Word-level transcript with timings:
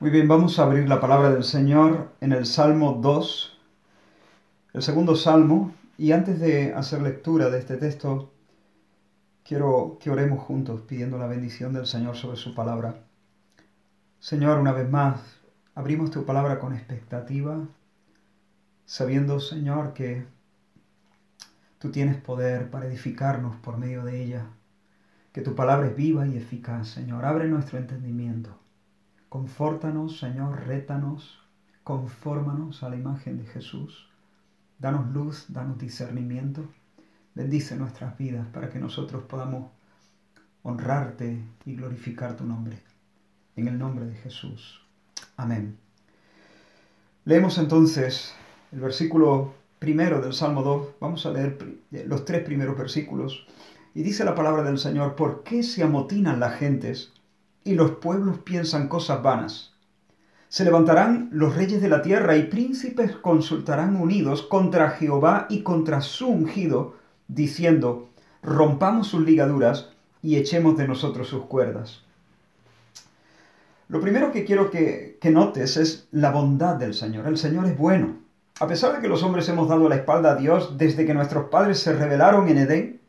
Muy 0.00 0.10
bien, 0.10 0.28
vamos 0.28 0.60
a 0.60 0.62
abrir 0.62 0.88
la 0.88 1.00
palabra 1.00 1.30
del 1.30 1.42
Señor 1.42 2.12
en 2.20 2.30
el 2.30 2.46
Salmo 2.46 3.00
2, 3.02 3.58
el 4.74 4.82
segundo 4.82 5.16
Salmo, 5.16 5.74
y 5.96 6.12
antes 6.12 6.38
de 6.38 6.72
hacer 6.72 7.02
lectura 7.02 7.50
de 7.50 7.58
este 7.58 7.76
texto, 7.78 8.32
quiero 9.42 9.98
que 10.00 10.12
oremos 10.12 10.38
juntos 10.44 10.82
pidiendo 10.82 11.18
la 11.18 11.26
bendición 11.26 11.72
del 11.72 11.84
Señor 11.84 12.16
sobre 12.16 12.36
su 12.36 12.54
palabra. 12.54 13.06
Señor, 14.20 14.60
una 14.60 14.70
vez 14.70 14.88
más, 14.88 15.20
abrimos 15.74 16.12
tu 16.12 16.24
palabra 16.24 16.60
con 16.60 16.74
expectativa, 16.74 17.66
sabiendo, 18.86 19.40
Señor, 19.40 19.94
que 19.94 20.24
tú 21.80 21.90
tienes 21.90 22.18
poder 22.18 22.70
para 22.70 22.86
edificarnos 22.86 23.56
por 23.56 23.78
medio 23.78 24.04
de 24.04 24.22
ella, 24.22 24.46
que 25.32 25.42
tu 25.42 25.56
palabra 25.56 25.88
es 25.88 25.96
viva 25.96 26.24
y 26.24 26.36
eficaz, 26.36 26.86
Señor. 26.86 27.24
Abre 27.24 27.48
nuestro 27.48 27.78
entendimiento 27.78 28.56
Confórtanos, 29.28 30.18
Señor, 30.18 30.66
rétanos, 30.66 31.38
confórmanos 31.84 32.82
a 32.82 32.88
la 32.88 32.96
imagen 32.96 33.36
de 33.36 33.44
Jesús. 33.44 34.08
Danos 34.78 35.12
luz, 35.12 35.46
danos 35.48 35.78
discernimiento. 35.78 36.66
Bendice 37.34 37.76
nuestras 37.76 38.16
vidas 38.16 38.46
para 38.48 38.70
que 38.70 38.78
nosotros 38.78 39.24
podamos 39.24 39.70
honrarte 40.62 41.42
y 41.66 41.74
glorificar 41.74 42.36
tu 42.36 42.44
nombre. 42.44 42.78
En 43.56 43.68
el 43.68 43.78
nombre 43.78 44.06
de 44.06 44.14
Jesús. 44.14 44.80
Amén. 45.36 45.76
Leemos 47.24 47.58
entonces 47.58 48.34
el 48.72 48.80
versículo 48.80 49.54
primero 49.78 50.22
del 50.22 50.32
Salmo 50.32 50.62
2. 50.62 50.88
Vamos 51.00 51.26
a 51.26 51.30
leer 51.30 51.58
los 51.90 52.24
tres 52.24 52.42
primeros 52.44 52.78
versículos. 52.78 53.46
Y 53.94 54.02
dice 54.02 54.24
la 54.24 54.34
palabra 54.34 54.62
del 54.62 54.78
Señor, 54.78 55.16
¿por 55.16 55.42
qué 55.42 55.62
se 55.62 55.82
amotinan 55.82 56.40
las 56.40 56.58
gentes? 56.58 57.12
Y 57.68 57.74
los 57.74 57.90
pueblos 57.92 58.38
piensan 58.38 58.88
cosas 58.88 59.22
vanas. 59.22 59.74
Se 60.48 60.64
levantarán 60.64 61.28
los 61.32 61.54
reyes 61.54 61.82
de 61.82 61.90
la 61.90 62.00
tierra 62.00 62.34
y 62.38 62.44
príncipes 62.44 63.12
consultarán 63.12 63.96
unidos 63.96 64.40
contra 64.40 64.92
Jehová 64.92 65.46
y 65.50 65.62
contra 65.62 66.00
su 66.00 66.28
ungido, 66.28 66.96
diciendo, 67.28 68.08
rompamos 68.42 69.08
sus 69.08 69.22
ligaduras 69.22 69.90
y 70.22 70.36
echemos 70.36 70.78
de 70.78 70.88
nosotros 70.88 71.28
sus 71.28 71.44
cuerdas. 71.44 72.00
Lo 73.88 74.00
primero 74.00 74.32
que 74.32 74.46
quiero 74.46 74.70
que, 74.70 75.18
que, 75.20 75.30
notes 75.30 75.76
es 75.76 76.08
la 76.10 76.30
bondad 76.30 76.76
del 76.76 76.94
Señor. 76.94 77.26
El 77.26 77.36
Señor 77.36 77.66
es 77.66 77.76
bueno. 77.76 78.16
A 78.60 78.66
pesar 78.66 78.94
de 78.94 79.02
que 79.02 79.08
los 79.08 79.22
hombres 79.22 79.46
hemos 79.50 79.68
dado 79.68 79.90
la 79.90 79.96
espalda 79.96 80.32
a 80.32 80.36
Dios 80.36 80.78
desde 80.78 81.04
que 81.04 81.12
nuestros 81.12 81.50
padres 81.50 81.80
se 81.80 81.92
rebelaron 81.92 82.48
en 82.48 82.58
Edén, 82.58 83.00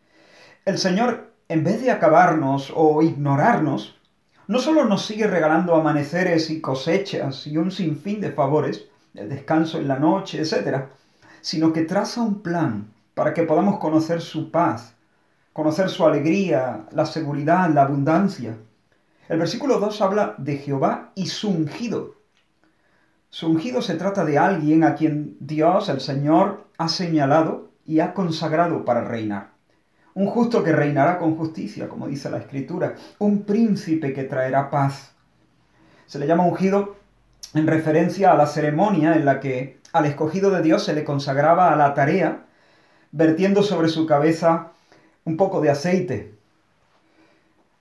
el 0.66 0.78
Señor, 0.78 1.31
en 1.48 1.64
vez 1.64 1.81
de 1.81 1.92
acabarnos 1.92 2.73
o 2.76 3.02
ignorarnos, 3.02 3.98
no 4.50 4.58
solo 4.58 4.86
nos 4.86 5.05
sigue 5.05 5.28
regalando 5.28 5.75
amaneceres 5.75 6.50
y 6.50 6.59
cosechas 6.59 7.45
y 7.45 7.55
un 7.58 7.69
sinfín 7.69 8.19
de 8.19 8.31
favores, 8.31 8.88
el 9.14 9.30
descanso 9.30 9.78
en 9.78 9.88
la 9.88 10.00
noche, 10.00 10.39
etc., 10.39 10.86
sino 11.39 11.72
que 11.72 11.83
traza 11.83 12.23
un 12.23 12.42
plan 12.42 12.92
para 13.14 13.36
que 13.36 13.44
podamos 13.44 13.77
conocer 13.77 14.22
su 14.22 14.50
paz, 14.50 14.95
conocer 15.53 15.88
su 15.88 16.03
alegría, 16.03 16.88
la 16.92 17.05
seguridad, 17.05 17.70
la 17.70 17.83
abundancia. 17.83 18.58
El 19.27 19.38
versículo 19.38 19.80
2 19.80 20.02
habla 20.02 20.33
de 20.39 20.58
Jehová 20.58 21.11
y 21.14 21.27
su 21.27 21.52
ungido. 21.52 22.16
Su 23.30 23.52
ungido 23.52 23.83
se 23.83 23.94
trata 23.94 24.25
de 24.25 24.39
alguien 24.39 24.83
a 24.83 24.95
quien 24.95 25.38
Dios, 25.39 25.89
el 25.89 26.02
Señor, 26.02 26.66
ha 26.80 26.89
señalado 26.89 27.70
y 27.86 28.00
ha 28.00 28.16
consagrado 28.16 28.83
para 28.83 29.03
reinar 29.03 29.58
un 30.13 30.27
justo 30.27 30.63
que 30.63 30.71
reinará 30.71 31.17
con 31.17 31.35
justicia, 31.35 31.88
como 31.88 32.07
dice 32.07 32.29
la 32.29 32.39
escritura, 32.39 32.95
un 33.19 33.43
príncipe 33.43 34.13
que 34.13 34.23
traerá 34.23 34.69
paz. 34.69 35.11
Se 36.05 36.19
le 36.19 36.27
llama 36.27 36.45
ungido 36.45 36.97
en 37.53 37.67
referencia 37.67 38.31
a 38.31 38.37
la 38.37 38.47
ceremonia 38.47 39.15
en 39.15 39.25
la 39.25 39.39
que 39.39 39.80
al 39.93 40.05
escogido 40.05 40.52
de 40.52 40.61
Dios 40.61 40.83
se 40.83 40.93
le 40.93 41.03
consagraba 41.03 41.71
a 41.71 41.75
la 41.75 41.93
tarea, 41.93 42.45
vertiendo 43.11 43.63
sobre 43.63 43.89
su 43.89 44.05
cabeza 44.05 44.71
un 45.25 45.37
poco 45.37 45.61
de 45.61 45.69
aceite. 45.69 46.36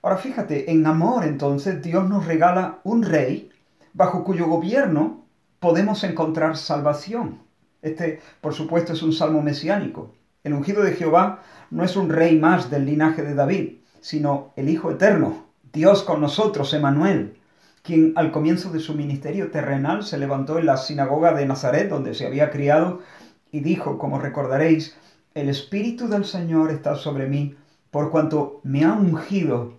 Ahora 0.01 0.17
fíjate, 0.17 0.71
en 0.71 0.85
amor 0.85 1.25
entonces 1.25 1.81
Dios 1.81 2.07
nos 2.07 2.25
regala 2.25 2.79
un 2.83 3.03
rey 3.03 3.51
bajo 3.93 4.23
cuyo 4.23 4.47
gobierno 4.47 5.25
podemos 5.59 6.03
encontrar 6.03 6.57
salvación. 6.57 7.41
Este, 7.81 8.21
por 8.41 8.53
supuesto, 8.53 8.93
es 8.93 9.03
un 9.03 9.13
salmo 9.13 9.41
mesiánico. 9.41 10.13
El 10.43 10.53
ungido 10.53 10.83
de 10.83 10.93
Jehová 10.93 11.41
no 11.69 11.83
es 11.83 11.97
un 11.97 12.09
rey 12.09 12.39
más 12.39 12.69
del 12.69 12.85
linaje 12.85 13.23
de 13.23 13.35
David, 13.35 13.79
sino 13.99 14.53
el 14.55 14.69
Hijo 14.69 14.89
Eterno, 14.89 15.47
Dios 15.73 16.03
con 16.03 16.21
nosotros, 16.21 16.73
Emanuel, 16.73 17.37
quien 17.83 18.13
al 18.15 18.31
comienzo 18.31 18.71
de 18.71 18.79
su 18.79 18.93
ministerio 18.95 19.51
terrenal 19.51 20.03
se 20.03 20.17
levantó 20.17 20.57
en 20.57 20.65
la 20.65 20.77
sinagoga 20.77 21.33
de 21.33 21.45
Nazaret, 21.45 21.89
donde 21.89 22.13
se 22.13 22.25
había 22.25 22.51
criado, 22.51 23.01
y 23.51 23.59
dijo, 23.59 23.97
como 23.97 24.17
recordaréis, 24.19 24.95
el 25.33 25.49
Espíritu 25.49 26.07
del 26.07 26.23
Señor 26.23 26.71
está 26.71 26.95
sobre 26.95 27.27
mí, 27.27 27.57
por 27.91 28.09
cuanto 28.09 28.61
me 28.63 28.85
ha 28.85 28.93
ungido 28.93 29.73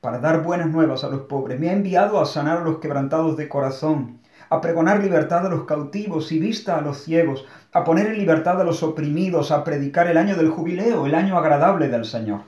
para 0.00 0.18
dar 0.18 0.42
buenas 0.42 0.68
nuevas 0.68 1.04
a 1.04 1.10
los 1.10 1.22
pobres, 1.22 1.60
me 1.60 1.68
ha 1.68 1.74
enviado 1.74 2.20
a 2.20 2.26
sanar 2.26 2.58
a 2.58 2.64
los 2.64 2.78
quebrantados 2.78 3.36
de 3.36 3.50
corazón, 3.50 4.19
a 4.50 4.60
pregonar 4.60 5.00
libertad 5.00 5.46
a 5.46 5.48
los 5.48 5.64
cautivos 5.64 6.32
y 6.32 6.40
vista 6.40 6.76
a 6.76 6.80
los 6.80 7.04
ciegos, 7.04 7.46
a 7.72 7.84
poner 7.84 8.08
en 8.08 8.18
libertad 8.18 8.60
a 8.60 8.64
los 8.64 8.82
oprimidos, 8.82 9.52
a 9.52 9.62
predicar 9.62 10.08
el 10.08 10.16
año 10.16 10.36
del 10.36 10.50
jubileo, 10.50 11.06
el 11.06 11.14
año 11.14 11.38
agradable 11.38 11.88
del 11.88 12.04
Señor. 12.04 12.42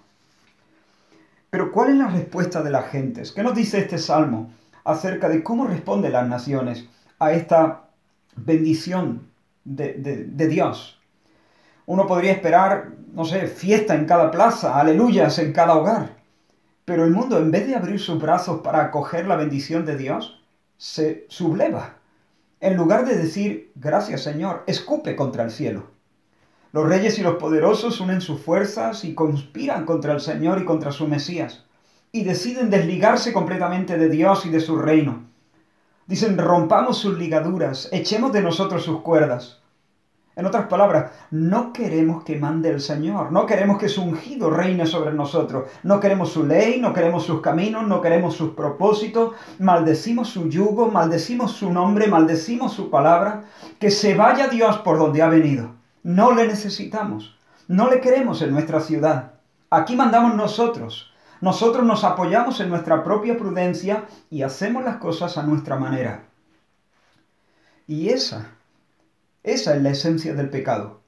Pero 1.48 1.70
¿cuál 1.70 1.90
es 1.90 1.96
la 1.96 2.08
respuesta 2.08 2.62
de 2.62 2.70
las 2.70 2.86
gentes? 2.88 3.30
¿Qué 3.30 3.44
nos 3.44 3.54
dice 3.54 3.78
este 3.78 3.98
salmo 3.98 4.52
acerca 4.84 5.28
de 5.28 5.44
cómo 5.44 5.66
responden 5.66 6.12
las 6.12 6.26
naciones 6.26 6.88
a 7.20 7.32
esta 7.32 7.84
bendición 8.34 9.28
de, 9.64 9.94
de 9.94 10.48
Dios? 10.48 10.98
Uno 11.86 12.06
podría 12.06 12.32
esperar, 12.32 12.90
no 13.12 13.24
sé, 13.24 13.46
fiesta 13.46 13.94
en 13.94 14.06
cada 14.06 14.32
plaza, 14.32 14.78
aleluyas 14.80 15.38
en 15.38 15.52
cada 15.52 15.76
hogar. 15.76 16.16
Pero 16.84 17.04
el 17.04 17.12
mundo, 17.12 17.38
en 17.38 17.52
vez 17.52 17.69
de 17.69 17.76
abrir 17.76 18.00
sus 18.00 18.20
brazos 18.20 18.60
para 18.62 18.80
acoger 18.82 19.26
la 19.26 19.36
bendición 19.36 19.84
de 19.84 19.96
Dios, 19.96 20.41
se 20.82 21.26
subleva. 21.28 21.98
En 22.59 22.76
lugar 22.76 23.06
de 23.06 23.16
decir, 23.16 23.70
gracias 23.76 24.25
Señor, 24.25 24.65
escupe 24.66 25.15
contra 25.15 25.44
el 25.44 25.53
cielo. 25.53 25.91
Los 26.72 26.88
reyes 26.88 27.20
y 27.20 27.22
los 27.22 27.37
poderosos 27.37 28.00
unen 28.00 28.20
sus 28.20 28.41
fuerzas 28.41 29.04
y 29.04 29.15
conspiran 29.15 29.87
contra 29.87 30.12
el 30.12 30.20
Señor 30.20 30.60
y 30.60 30.65
contra 30.65 30.91
su 30.91 31.06
Mesías, 31.06 31.66
y 32.10 32.25
deciden 32.25 32.69
desligarse 32.69 33.32
completamente 33.32 33.97
de 33.97 34.09
Dios 34.09 34.44
y 34.44 34.50
de 34.50 34.59
su 34.59 34.76
reino. 34.76 35.22
Dicen, 36.09 36.37
rompamos 36.37 36.99
sus 36.99 37.16
ligaduras, 37.16 37.88
echemos 37.93 38.32
de 38.32 38.43
nosotros 38.43 38.82
sus 38.82 39.03
cuerdas. 39.03 39.62
En 40.34 40.47
otras 40.47 40.66
palabras, 40.66 41.12
no 41.31 41.75
queremos 41.75 42.25
que 42.25 42.38
mande 42.38 42.70
el 42.70 42.81
Señor, 42.81 43.32
no 43.32 43.44
queremos 43.44 43.78
que 43.78 43.91
su 43.91 44.03
ungido 44.03 44.48
reine 44.48 44.87
sobre 44.87 45.12
nosotros, 45.12 45.69
no 45.82 46.00
queremos 46.00 46.32
su 46.32 46.47
ley, 46.47 46.81
no 46.81 46.94
queremos 46.94 47.25
sus 47.25 47.43
caminos, 47.43 47.87
no 47.87 48.00
queremos 48.00 48.34
sus 48.34 48.54
propósitos, 48.54 49.34
maldecimos 49.59 50.31
su 50.31 50.48
yugo, 50.48 50.91
maldecimos 50.91 51.53
su 51.53 51.70
nombre, 51.70 52.06
maldecimos 52.06 52.72
su 52.72 52.88
palabra, 52.88 53.44
que 53.78 53.91
se 53.91 54.15
vaya 54.15 54.48
Dios 54.48 54.78
por 54.78 54.97
donde 54.97 55.20
ha 55.20 55.28
venido. 55.28 55.75
No 56.03 56.32
le 56.32 56.47
necesitamos, 56.47 57.37
no 57.69 57.91
le 57.91 58.00
queremos 58.00 58.41
en 58.41 58.53
nuestra 58.53 58.81
ciudad. 58.81 59.32
Aquí 59.69 59.97
mandamos 59.97 60.34
nosotros, 60.34 61.12
nosotros 61.43 61.84
nos 61.84 62.04
apoyamos 62.04 62.59
en 62.60 62.70
nuestra 62.70 63.04
propia 63.04 63.37
prudencia 63.37 64.04
y 64.31 64.43
hacemos 64.43 64.82
las 64.82 64.97
cosas 64.97 65.37
a 65.37 65.43
nuestra 65.43 65.76
manera. 65.76 66.25
Y 67.87 68.09
esa 68.09 68.47
esa 69.42 69.75
es 69.75 69.82
la 69.82 69.91
esencia 69.91 70.34
del 70.34 70.50
pecado. 70.50 71.03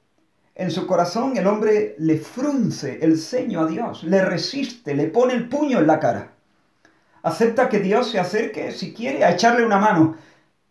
En 0.54 0.70
su 0.70 0.86
corazón 0.86 1.36
el 1.36 1.46
hombre 1.46 1.96
le 1.98 2.18
frunce 2.18 2.98
el 3.02 3.18
ceño 3.18 3.60
a 3.60 3.66
Dios, 3.66 4.04
le 4.04 4.24
resiste, 4.24 4.94
le 4.94 5.08
pone 5.08 5.34
el 5.34 5.48
puño 5.48 5.78
en 5.78 5.86
la 5.86 5.98
cara. 5.98 6.32
Acepta 7.22 7.68
que 7.68 7.80
Dios 7.80 8.10
se 8.10 8.20
acerque, 8.20 8.70
si 8.72 8.92
quiere, 8.92 9.24
a 9.24 9.32
echarle 9.32 9.64
una 9.64 9.78
mano, 9.78 10.16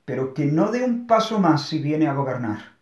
pero 0.05 0.33
que 0.33 0.45
no 0.45 0.71
dé 0.71 0.83
un 0.83 1.07
paso 1.07 1.39
más 1.39 1.67
si 1.67 1.79
viene 1.79 2.07
a 2.07 2.13
gobernar. 2.13 2.73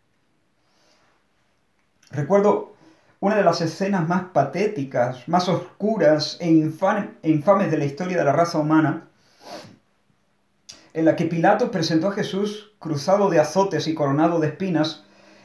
Recuerdo 2.11 2.73
una 3.19 3.35
de 3.35 3.43
las 3.43 3.61
escenas 3.61 4.07
más 4.07 4.23
patéticas, 4.33 5.27
más 5.27 5.47
oscuras 5.47 6.37
e, 6.39 6.49
infames 6.49 7.71
de 7.71 7.77
la 7.77 7.85
historia 7.85 8.17
de 8.17 8.25
la 8.25 8.33
raza 8.33 8.57
humana, 8.57 9.07
en 10.93 11.05
la 11.05 11.15
que 11.15 11.25
Pilato 11.25 11.71
presentó 11.71 12.09
a 12.09 12.13
Jesús 12.13 12.73
cruzado 12.79 13.29
de 13.29 13.39
azotes 13.39 13.87
y 13.87 13.93
coronado 13.93 14.39
de 14.39 14.47
espinas 14.47 15.03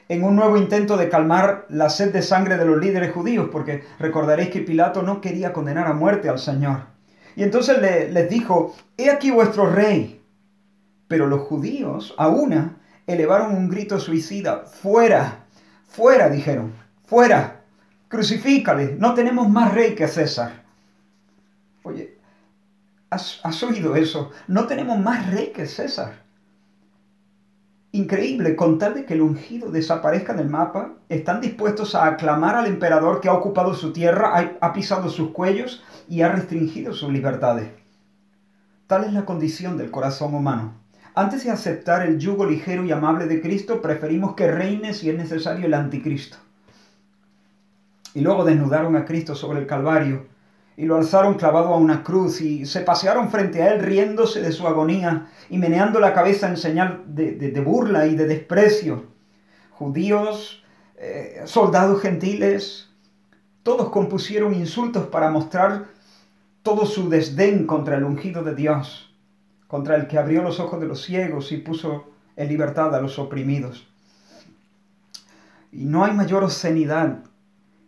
en 0.09 0.23
un 0.23 0.37
nuevo 0.37 0.57
intento 0.57 0.97
de 0.97 1.09
calmar 1.09 1.67
la 1.69 1.91
sed 1.91 2.13
de 2.13 2.23
sangre 2.23 2.57
de 2.57 2.65
los 2.65 2.81
líderes 2.81 3.13
judíos, 3.13 3.49
porque 3.51 3.85
recordaréis 3.99 4.51
que 4.51 4.61
Pilato 4.61 5.03
no 5.03 5.21
quería 5.21 5.53
condenar 5.53 5.87
a 5.87 5.93
muerte 5.93 6.29
al 6.29 6.39
Señor. 6.39 6.85
Y 7.35 7.43
entonces 7.43 7.79
les 7.81 8.31
dijo, 8.31 8.75
he 8.97 9.11
aquí 9.11 9.31
vuestro 9.31 9.71
rey. 9.71 10.23
Pero 11.09 11.27
los 11.27 11.43
judíos, 11.43 12.15
a 12.19 12.29
una, 12.29 12.79
elevaron 13.07 13.55
un 13.55 13.69
grito 13.69 14.01
suicida, 14.01 14.65
fuera, 14.65 15.45
fuera, 15.87 16.29
dijeron, 16.29 16.73
fuera, 17.05 17.61
crucifícale, 18.09 18.97
no 18.99 19.15
tenemos 19.15 19.49
más 19.49 19.75
rey 19.75 19.95
que 19.95 20.09
César. 20.09 20.65
Oye, 21.83 22.16
¿Has, 23.17 23.41
¿Has 23.45 23.63
oído 23.63 23.97
eso? 23.97 24.31
No 24.47 24.67
tenemos 24.67 24.99
más 24.99 25.31
rey 25.31 25.51
que 25.55 25.65
César. 25.65 26.17
Increíble, 27.93 28.57
con 28.57 28.79
tal 28.79 28.93
de 28.93 29.07
que 29.07 29.15
el 29.15 29.23
ungido 29.23 29.71
desaparezca 29.71 30.35
del 30.35 30.51
mapa, 30.51 30.93
están 31.09 31.41
dispuestos 31.41 31.95
a 31.95 32.05
aclamar 32.05 32.57
al 32.57 32.67
emperador 32.67 33.23
que 33.23 33.31
ha 33.31 33.33
ocupado 33.33 33.73
su 33.73 33.95
tierra, 33.95 34.37
ha, 34.37 34.67
ha 34.67 34.73
pisado 34.75 35.09
sus 35.09 35.31
cuellos 35.31 35.83
y 36.11 36.21
ha 36.21 36.29
restringido 36.29 36.93
sus 36.93 37.11
libertades. 37.11 37.71
Tal 38.87 39.05
es 39.05 39.15
la 39.15 39.25
condición 39.25 39.79
del 39.79 39.91
corazón 39.91 40.35
humano. 40.35 40.75
Antes 41.15 41.43
de 41.43 41.53
aceptar 41.53 42.07
el 42.07 42.19
yugo 42.19 42.45
ligero 42.45 42.85
y 42.85 42.93
amable 42.93 43.25
de 43.25 43.41
Cristo, 43.41 43.81
preferimos 43.81 44.35
que 44.35 44.53
reine 44.53 44.93
si 44.93 45.09
es 45.09 45.17
necesario 45.17 45.65
el 45.65 45.73
anticristo. 45.73 46.37
Y 48.13 48.21
luego 48.21 48.45
desnudaron 48.45 48.95
a 48.95 49.07
Cristo 49.07 49.35
sobre 49.35 49.61
el 49.61 49.67
Calvario 49.67 50.36
y 50.77 50.85
lo 50.85 50.97
alzaron 50.97 51.35
clavado 51.35 51.73
a 51.73 51.79
una 51.79 52.03
cruz 52.03 52.41
y 52.41 52.67
se 52.67 52.81
pasearon 52.81 53.31
frente 53.31 53.63
a 53.63 53.73
él 53.73 53.81
riéndose 53.81 54.43
de 54.43 54.53
su 54.53 54.67
agonía 54.67 55.29
y 55.49 55.57
meneando 55.57 56.01
la 56.01 56.13
cabeza 56.13 56.49
en 56.49 56.59
señal 56.59 57.03
de, 57.07 57.63
burla 57.65 58.07
y 58.07 58.15
de 58.15 58.27
desprecio. 58.27 59.05
Judíos, 59.71 60.63
eh, 60.97 61.43
soldados 61.47 62.03
gentiles, 62.03 62.91
todos 63.63 63.89
compusieron 63.89 64.55
insultos 64.55 65.07
para 65.07 65.31
mostrar 65.31 65.87
todo 66.63 66.85
su 66.85 67.09
desdén 67.09 67.67
contra 67.67 67.97
el 67.97 68.05
ungido 68.05 68.43
de 68.43 68.55
Dios, 68.55 69.15
contra 69.69 69.97
el 69.97 70.09
que 70.09 70.19
abrió 70.19 70.43
los 70.43 70.61
ojos 70.61 70.79
de 70.79 70.87
los 70.87 71.03
ciegos 71.03 71.53
y 71.53 71.57
puso 71.57 72.11
en 72.37 72.49
libertad 72.49 72.95
a 72.95 73.01
los 73.01 73.19
oprimidos. 73.19 73.89
Y 75.73 75.87
no 75.87 76.05
hay 76.05 76.13
mayor 76.13 76.45
obscenidad 76.45 77.21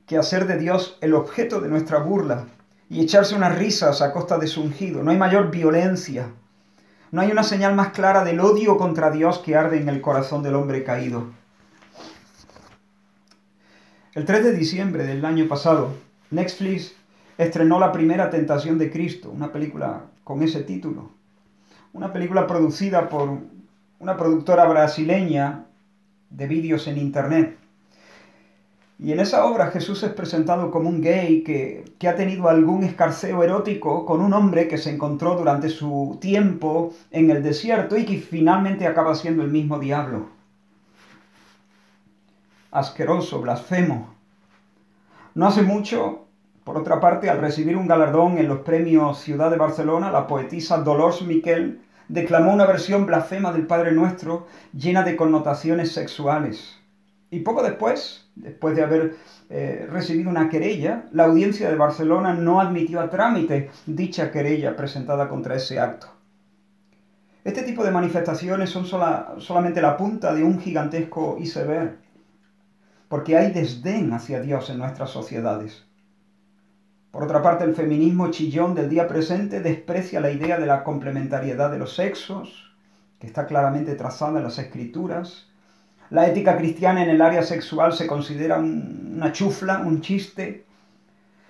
que 0.07 0.17
hacer 0.17 0.47
de 0.47 0.59
Dios 0.59 0.97
el 1.03 1.15
objeto 1.15 1.61
de 1.61 1.69
nuestra 1.69 1.99
burla 1.99 2.47
y 2.91 3.03
echarse 3.03 3.35
unas 3.35 3.59
risas 3.59 4.01
a 4.01 4.13
costa 4.13 4.39
de 4.39 4.47
su 4.47 4.63
ungido. 4.63 5.03
No 5.03 5.11
hay 5.11 5.19
mayor 5.19 5.51
violencia. 5.51 6.29
No 7.11 7.21
hay 7.21 7.31
una 7.31 7.43
señal 7.43 7.75
más 7.75 7.91
clara 7.91 8.25
del 8.25 8.41
odio 8.41 8.77
contra 8.77 9.11
Dios 9.11 9.39
que 9.39 9.57
arde 9.57 9.81
en 9.81 9.89
el 9.89 10.01
corazón 10.01 10.43
del 10.43 10.55
hombre 10.55 10.85
caído. 10.85 11.27
El 14.15 14.25
3 14.25 14.45
de 14.45 14.53
diciembre 14.53 15.05
del 15.05 15.25
año 15.25 15.47
pasado, 15.49 15.95
Netflix 16.31 16.95
estrenó 17.39 17.79
La 17.79 17.93
primera 17.93 18.31
tentación 18.31 18.79
de 18.79 18.91
Cristo, 18.91 19.31
una 19.31 19.53
película 19.53 20.03
con 20.25 20.43
ese 20.43 20.63
título. 20.63 21.11
Una 21.93 22.13
película 22.13 22.47
producida 22.47 23.09
por 23.09 23.39
una 23.99 24.17
productora 24.17 24.67
brasileña 24.67 25.67
de 26.31 26.47
vídeos 26.47 26.87
en 26.87 26.99
Internet. 26.99 27.59
Y 29.01 29.13
en 29.13 29.21
esa 29.21 29.45
obra 29.45 29.71
Jesús 29.71 30.03
es 30.03 30.11
presentado 30.11 30.73
como 30.73 30.89
un 30.89 31.01
gay 31.01 31.45
que, 31.45 31.85
ha 32.09 32.17
tenido 32.17 32.49
algún 32.49 32.83
escarceo 32.83 33.45
erótico 33.45 34.05
con 34.05 34.21
un 34.21 34.33
hombre 34.33 34.67
que 34.67 34.77
se 34.77 34.91
encontró 34.91 35.37
durante 35.37 35.69
su 35.69 36.19
tiempo 36.21 36.93
en 37.13 37.31
el 37.31 37.45
desierto 37.45 37.97
y 37.97 38.05
que 38.05 38.19
finalmente 38.19 38.89
acaba 38.89 39.15
siendo 39.15 39.45
el 39.45 39.51
mismo 39.51 39.79
diablo. 39.79 40.27
Asqueroso, 42.73 43.41
blasfemo. 43.41 44.15
No 45.35 45.47
hace 45.47 45.63
mucho, 45.63 46.27
por 46.65 46.77
otra 46.77 46.99
parte, 46.99 47.31
al 47.31 47.41
recibir 47.41 47.77
un 47.77 47.87
galardón 47.87 48.37
en 48.37 48.49
los 48.49 48.59
premios 48.61 49.21
Ciudad 49.21 49.51
de 49.53 49.59
Barcelona, 49.59 50.11
la 50.11 50.27
poetisa 50.27 50.79
Dolores 50.79 51.23
Miquel 51.23 51.83
declamó 52.09 52.53
una 52.53 52.67
versión 52.67 53.07
blasfema 53.07 53.53
del 53.53 53.69
Padre 53.69 53.93
Nuestro 53.93 54.49
llena 54.73 55.05
de 55.05 55.15
connotaciones 55.15 55.93
sexuales. 55.93 56.77
Y 57.31 57.41
poco 57.41 57.63
después, 57.63 58.28
después 58.41 58.75
de 58.77 58.83
haber 58.83 59.17
eh, 59.51 59.87
recibido 59.91 60.31
una 60.31 60.49
querella, 60.49 61.07
la 61.13 61.25
audiencia 61.25 61.69
de 61.69 61.77
Barcelona 61.77 62.35
no 62.35 62.61
admitió 62.61 63.01
a 63.01 63.11
trámite 63.11 63.71
dicha 63.87 64.31
querella 64.31 64.77
presentada 64.77 65.29
contra 65.29 65.57
ese 65.57 65.81
acto. 65.81 66.09
Este 67.45 67.63
tipo 67.63 67.85
de 67.85 67.91
manifestaciones 67.91 68.71
son 68.71 68.85
solamente 68.87 69.81
la 69.81 69.97
punta 69.97 70.35
de 70.35 70.45
un 70.45 70.61
gigantesco 70.61 71.37
iceberg, 71.41 71.97
porque 73.09 73.37
hay 73.37 73.53
desdén 73.53 74.13
hacia 74.13 74.41
Dios 74.41 74.69
en 74.71 74.79
nuestras 74.79 75.11
sociedades. 75.11 75.85
Por 77.11 77.23
otra 77.23 77.41
parte, 77.41 77.65
el 77.65 77.75
feminismo 77.75 78.31
chillón 78.31 78.75
del 78.75 78.91
día 78.91 79.09
presente 79.09 79.61
desprecia 79.61 80.21
la 80.21 80.31
idea 80.31 80.59
de 80.59 80.67
la 80.67 80.85
complementariedad 80.85 81.71
de 81.71 81.79
los 81.79 81.95
sexos, 81.95 82.71
que 83.19 83.27
está 83.27 83.47
claramente 83.47 83.95
trazada 83.95 84.39
en 84.39 84.45
las 84.45 84.59
escrituras, 84.59 85.48
la 86.11 86.27
ética 86.27 86.57
cristiana 86.57 87.03
en 87.03 87.11
el 87.11 87.21
área 87.21 87.43
sexual 87.43 87.93
se 87.93 88.07
considera 88.07 88.59
una 88.59 89.33
chufla, 89.33 89.81
un 89.81 90.01
chiste. 90.01 90.65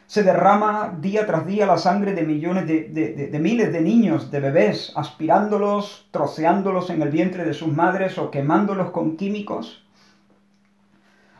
Se 0.06 0.22
derrama 0.22 0.96
día 1.00 1.26
tras 1.26 1.46
día 1.46 1.66
la 1.66 1.76
sangre 1.76 2.14
de 2.14 2.22
millones 2.22 2.66
de, 2.66 3.28
de, 3.30 3.38
miles 3.38 3.72
de 3.72 3.80
niños, 3.80 4.30
de 4.30 4.40
bebés, 4.40 4.92
aspirándolos, 4.96 6.08
troceándolos 6.10 6.90
en 6.90 7.02
el 7.02 7.10
vientre 7.10 7.44
de 7.44 7.54
sus 7.54 7.72
madres 7.72 8.18
o 8.18 8.30
quemándolos 8.30 8.90
con 8.90 9.16
químicos. 9.16 9.84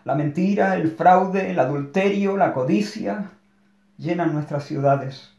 La 0.05 0.15
mentira, 0.15 0.77
el 0.77 0.91
fraude, 0.91 1.51
el 1.51 1.59
adulterio, 1.59 2.37
la 2.37 2.53
codicia 2.53 3.33
llenan 3.97 4.33
nuestras 4.33 4.65
ciudades. 4.65 5.35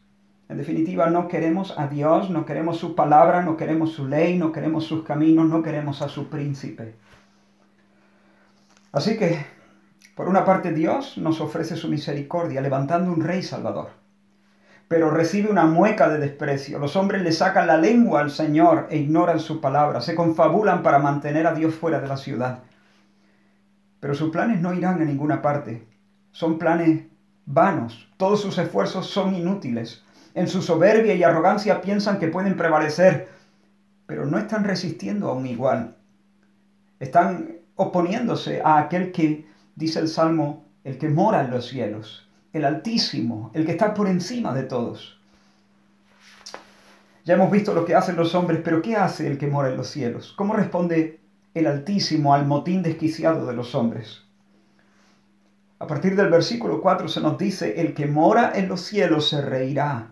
En 0.48 0.58
definitiva, 0.58 1.08
no 1.08 1.28
queremos 1.28 1.78
a 1.78 1.86
Dios, 1.86 2.28
no 2.28 2.44
queremos 2.44 2.78
su 2.78 2.94
palabra, 2.94 3.42
no 3.42 3.56
queremos 3.56 3.92
su 3.92 4.06
ley, 4.06 4.36
no 4.36 4.50
queremos 4.52 4.84
sus 4.84 5.04
caminos, 5.04 5.48
no 5.48 5.62
queremos 5.62 6.02
a 6.02 6.08
su 6.08 6.28
príncipe. 6.28 6.96
Así 8.92 9.16
que, 9.16 9.44
por 10.14 10.28
una 10.28 10.44
parte, 10.44 10.72
Dios 10.72 11.16
nos 11.18 11.40
ofrece 11.40 11.76
su 11.76 11.88
misericordia, 11.88 12.60
levantando 12.60 13.12
un 13.12 13.22
rey 13.22 13.42
salvador. 13.42 13.90
Pero 14.88 15.10
recibe 15.10 15.50
una 15.50 15.66
mueca 15.66 16.08
de 16.08 16.18
desprecio. 16.18 16.80
Los 16.80 16.96
hombres 16.96 17.22
le 17.22 17.30
sacan 17.30 17.68
la 17.68 17.76
lengua 17.76 18.20
al 18.20 18.32
Señor 18.32 18.88
e 18.90 18.96
ignoran 18.96 19.38
su 19.38 19.60
palabra. 19.60 20.00
Se 20.00 20.16
confabulan 20.16 20.82
para 20.82 20.98
mantener 20.98 21.46
a 21.46 21.54
Dios 21.54 21.74
fuera 21.74 22.00
de 22.00 22.08
la 22.08 22.16
ciudad. 22.16 22.64
Pero 24.00 24.14
sus 24.14 24.30
planes 24.30 24.60
no 24.60 24.74
irán 24.74 25.00
a 25.00 25.04
ninguna 25.04 25.42
parte. 25.42 25.86
Son 26.32 26.58
planes 26.58 27.04
vanos. 27.46 28.08
Todos 28.16 28.40
sus 28.40 28.58
esfuerzos 28.58 29.06
son 29.06 29.34
inútiles. 29.34 30.02
En 30.34 30.48
su 30.48 30.62
soberbia 30.62 31.14
y 31.14 31.22
arrogancia 31.22 31.80
piensan 31.80 32.18
que 32.18 32.28
pueden 32.28 32.56
prevalecer, 32.56 33.28
pero 34.06 34.26
no 34.26 34.38
están 34.38 34.64
resistiendo 34.64 35.28
a 35.28 35.34
un 35.34 35.46
igual. 35.46 35.96
Están 36.98 37.59
oponiéndose 37.80 38.60
a 38.62 38.78
aquel 38.78 39.10
que, 39.10 39.46
dice 39.74 40.00
el 40.00 40.08
Salmo, 40.08 40.64
el 40.84 40.98
que 40.98 41.08
mora 41.08 41.40
en 41.42 41.50
los 41.50 41.66
cielos, 41.66 42.28
el 42.52 42.66
Altísimo, 42.66 43.50
el 43.54 43.64
que 43.64 43.72
está 43.72 43.94
por 43.94 44.06
encima 44.06 44.52
de 44.52 44.64
todos. 44.64 45.18
Ya 47.24 47.34
hemos 47.34 47.50
visto 47.50 47.72
lo 47.72 47.86
que 47.86 47.94
hacen 47.94 48.16
los 48.16 48.34
hombres, 48.34 48.60
pero 48.62 48.82
¿qué 48.82 48.96
hace 48.96 49.26
el 49.26 49.38
que 49.38 49.46
mora 49.46 49.70
en 49.70 49.78
los 49.78 49.88
cielos? 49.88 50.34
¿Cómo 50.36 50.52
responde 50.52 51.20
el 51.54 51.66
Altísimo 51.66 52.34
al 52.34 52.46
motín 52.46 52.82
desquiciado 52.82 53.46
de 53.46 53.54
los 53.54 53.74
hombres? 53.74 54.24
A 55.78 55.86
partir 55.86 56.16
del 56.16 56.28
versículo 56.28 56.82
4 56.82 57.08
se 57.08 57.22
nos 57.22 57.38
dice, 57.38 57.80
el 57.80 57.94
que 57.94 58.06
mora 58.06 58.52
en 58.56 58.68
los 58.68 58.82
cielos 58.82 59.30
se 59.30 59.40
reirá. 59.40 60.10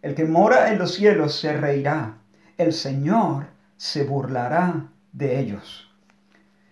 El 0.00 0.14
que 0.14 0.24
mora 0.24 0.72
en 0.72 0.78
los 0.78 0.94
cielos 0.94 1.38
se 1.38 1.54
reirá. 1.54 2.16
El 2.56 2.72
Señor 2.72 3.48
se 3.76 4.04
burlará 4.04 4.88
de 5.12 5.40
ellos. 5.40 5.93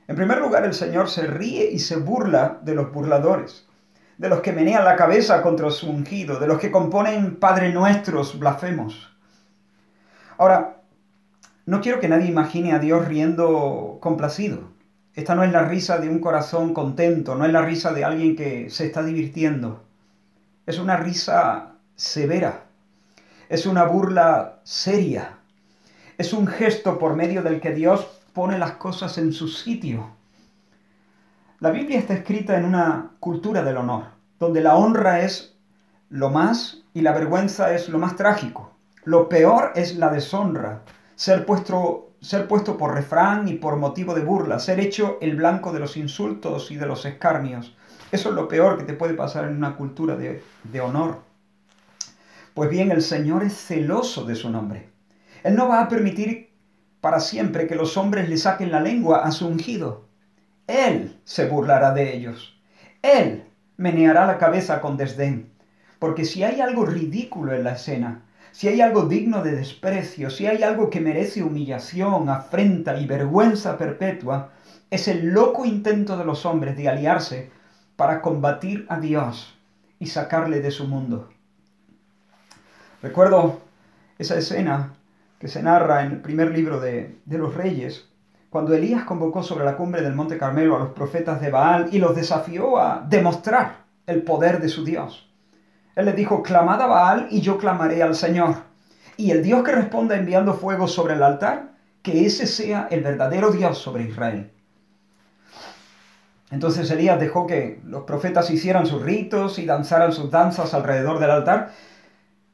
En 0.09 0.16
primer 0.16 0.38
lugar, 0.38 0.64
el 0.64 0.75
Señor 0.75 1.09
se 1.09 1.26
ríe 1.26 1.71
y 1.71 1.78
se 1.78 1.97
burla 1.97 2.59
de 2.62 2.75
los 2.75 2.92
burladores, 2.92 3.68
de 4.18 4.28
los 4.28 4.40
que 4.40 4.52
menean 4.52 4.85
la 4.85 4.97
cabeza 4.97 5.42
contra 5.42 5.71
su 5.71 5.88
ungido, 5.88 6.40
de 6.40 6.47
los 6.47 6.59
que 6.59 6.73
componen 6.73 7.37
Padre 7.37 7.73
Nuestros 7.73 8.38
blasfemos. 8.38 9.16
Ahora, 10.38 10.82
no 11.66 11.80
quiero 11.80 12.00
que 12.00 12.09
nadie 12.09 12.26
imagine 12.26 12.73
a 12.73 12.80
Dios 12.80 13.06
riendo 13.06 13.99
complacido. 14.00 14.73
Esta 15.14 15.35
no 15.35 15.44
es 15.44 15.52
la 15.52 15.62
risa 15.62 15.99
de 15.99 16.09
un 16.09 16.18
corazón 16.18 16.75
contento, 16.75 17.37
no 17.37 17.44
es 17.44 17.52
la 17.52 17.62
risa 17.62 17.92
de 17.92 18.04
alguien 18.04 18.35
que 18.35 18.71
se 18.71 18.87
está 18.87 19.02
divirtiendo. 19.02 19.85
Es 20.66 20.78
una 20.78 20.97
risa 20.97 21.75
severa, 21.94 22.64
es 23.49 23.66
una 23.66 23.85
burla 23.85 24.61
seria, 24.64 25.38
es 26.18 26.32
un 26.32 26.47
gesto 26.47 26.99
por 26.99 27.14
medio 27.14 27.42
del 27.42 27.61
que 27.61 27.73
Dios 27.73 28.22
pone 28.33 28.59
las 28.59 28.73
cosas 28.73 29.19
en 29.19 29.33
su 29.33 29.49
sitio. 29.49 30.11
La 31.61 31.71
Biblia 31.71 31.99
está 31.99 32.15
escrita 32.15 32.57
en 32.57 32.65
una 32.65 33.12
cultura 33.21 33.62
del 33.62 33.77
honor, 33.77 34.05
donde 34.39 34.61
la 34.61 34.77
honra 34.77 35.21
es 35.21 35.57
lo 36.09 36.31
más 36.31 36.83
y 36.95 37.03
la 37.03 37.12
vergüenza 37.12 37.75
es 37.75 37.89
lo 37.89 37.99
más 37.99 38.17
trágico. 38.17 38.73
Lo 39.05 39.29
peor 39.29 39.73
es 39.75 39.97
la 39.97 40.11
deshonra, 40.11 40.83
ser 41.15 41.47
puesto, 41.47 42.11
ser 42.21 42.49
puesto 42.49 42.77
por 42.77 42.95
refrán 42.95 43.49
y 43.49 43.55
por 43.55 43.77
motivo 43.77 44.15
de 44.15 44.23
burla, 44.23 44.59
ser 44.59 44.81
hecho 44.81 45.19
el 45.21 45.37
blanco 45.37 45.73
de 45.73 45.81
los 45.81 45.97
insultos 45.97 46.71
y 46.71 46.77
de 46.77 46.87
los 46.87 47.05
escarnios. 47.05 47.77
Eso 48.11 48.29
es 48.29 48.35
lo 48.35 48.49
peor 48.49 48.79
que 48.79 48.85
te 48.85 48.95
puede 48.95 49.15
pasar 49.15 49.45
en 49.45 49.57
una 49.57 49.77
cultura 49.77 50.17
de, 50.17 50.43
de 50.65 50.81
honor. 50.81 51.21
Pues 52.55 52.69
bien, 52.69 52.91
el 52.91 53.03
Señor 53.03 53.43
es 53.43 53.57
celoso 53.57 54.25
de 54.25 54.35
su 54.35 54.51
nombre. 54.51 54.91
Él 55.43 55.57
no 55.57 55.69
va 55.69 55.81
a 55.81 55.89
permitir 55.89 56.51
para 57.02 57.18
siempre 57.18 57.66
que 57.66 57.75
los 57.75 57.97
hombres 57.97 58.28
le 58.28 58.37
saquen 58.37 58.71
la 58.71 58.80
lengua 58.80 59.25
a 59.25 59.32
su 59.32 59.49
ungido. 59.49 60.04
Él 60.68 61.18
se 61.25 61.49
burlará 61.49 61.92
de 61.92 62.14
ellos. 62.16 62.56
Él 63.02 63.42
meneará 63.76 64.25
la 64.25 64.38
cabeza 64.38 64.80
con 64.80 64.97
desdén. 64.97 65.50
Porque 65.99 66.25
si 66.25 66.44
hay 66.44 66.61
algo 66.61 66.87
ridículo 66.87 67.54
en 67.54 67.64
la 67.64 67.73
escena, 67.73 68.23
si 68.52 68.68
hay 68.68 68.80
algo 68.80 69.06
digno 69.06 69.42
de 69.42 69.50
desprecio, 69.50 70.30
si 70.30 70.47
hay 70.47 70.62
algo 70.62 70.90
que 70.90 71.00
merece 71.00 71.42
humillación, 71.42 72.28
afrenta 72.28 72.97
y 73.00 73.06
vergüenza 73.06 73.76
perpetua, 73.76 74.52
es 74.88 75.09
el 75.09 75.30
loco 75.30 75.64
intento 75.64 76.16
de 76.16 76.25
los 76.25 76.47
hombres 76.47 76.76
de 76.76 76.88
aliarse 76.88 77.50
para 77.97 78.23
combatir 78.23 78.87
a 78.88 79.00
Dios 79.00 79.59
y 79.99 80.06
sacarle 80.06 80.61
de 80.61 80.71
su 80.71 80.87
mundo. 80.87 81.30
Recuerdo 83.02 83.61
esa 84.21 84.38
escena 84.38 84.94
que 85.43 85.49
se 85.49 85.61
narra 85.61 86.05
en 86.05 86.13
el 86.13 86.21
primer 86.21 86.53
libro 86.53 86.79
de, 86.79 87.19
de 87.25 87.37
los 87.37 87.53
reyes, 87.57 88.09
cuando 88.49 88.75
Elías 88.75 89.03
convocó 89.03 89.43
sobre 89.43 89.65
la 89.65 89.77
cumbre 89.77 90.01
del 90.01 90.15
Monte 90.15 90.39
Carmelo 90.39 90.77
a 90.77 90.79
los 90.79 90.91
profetas 90.91 91.41
de 91.41 91.51
Baal 91.51 91.89
y 91.91 91.99
los 91.99 92.15
desafió 92.15 92.79
a 92.79 93.05
demostrar 93.09 93.79
el 94.07 94.23
poder 94.23 94.61
de 94.61 94.69
su 94.69 94.85
Dios. 94.85 95.29
Él 95.97 96.05
les 96.05 96.15
dijo, 96.15 96.45
clamad 96.45 96.81
a 96.81 96.87
Baal 96.87 97.27
y 97.29 97.41
yo 97.41 97.59
clamaré 97.59 98.05
al 98.05 98.15
Señor. 98.15 98.55
Y 99.17 99.33
el 99.33 99.43
Dios 99.43 99.65
que 99.65 99.73
responda 99.73 100.15
enviando 100.15 100.55
fuego 100.55 100.87
sobre 100.87 101.15
el 101.15 101.25
altar, 101.25 101.73
que 102.03 102.25
ese 102.25 102.47
sea 102.47 102.87
el 102.93 103.03
verdadero 103.03 103.51
Dios 103.51 103.79
sobre 103.79 104.05
Israel. 104.05 104.49
Entonces 106.53 106.89
Elías 106.89 107.19
dejó 107.19 107.49
que 107.49 107.81
los 107.85 108.05
profetas 108.05 108.49
hicieran 108.49 108.87
sus 108.87 109.03
ritos 109.03 109.59
y 109.59 109.67
danzaran 109.67 110.13
sus 110.13 110.31
danzas 110.31 110.73
alrededor 110.73 111.19
del 111.19 111.33
altar, 111.33 111.73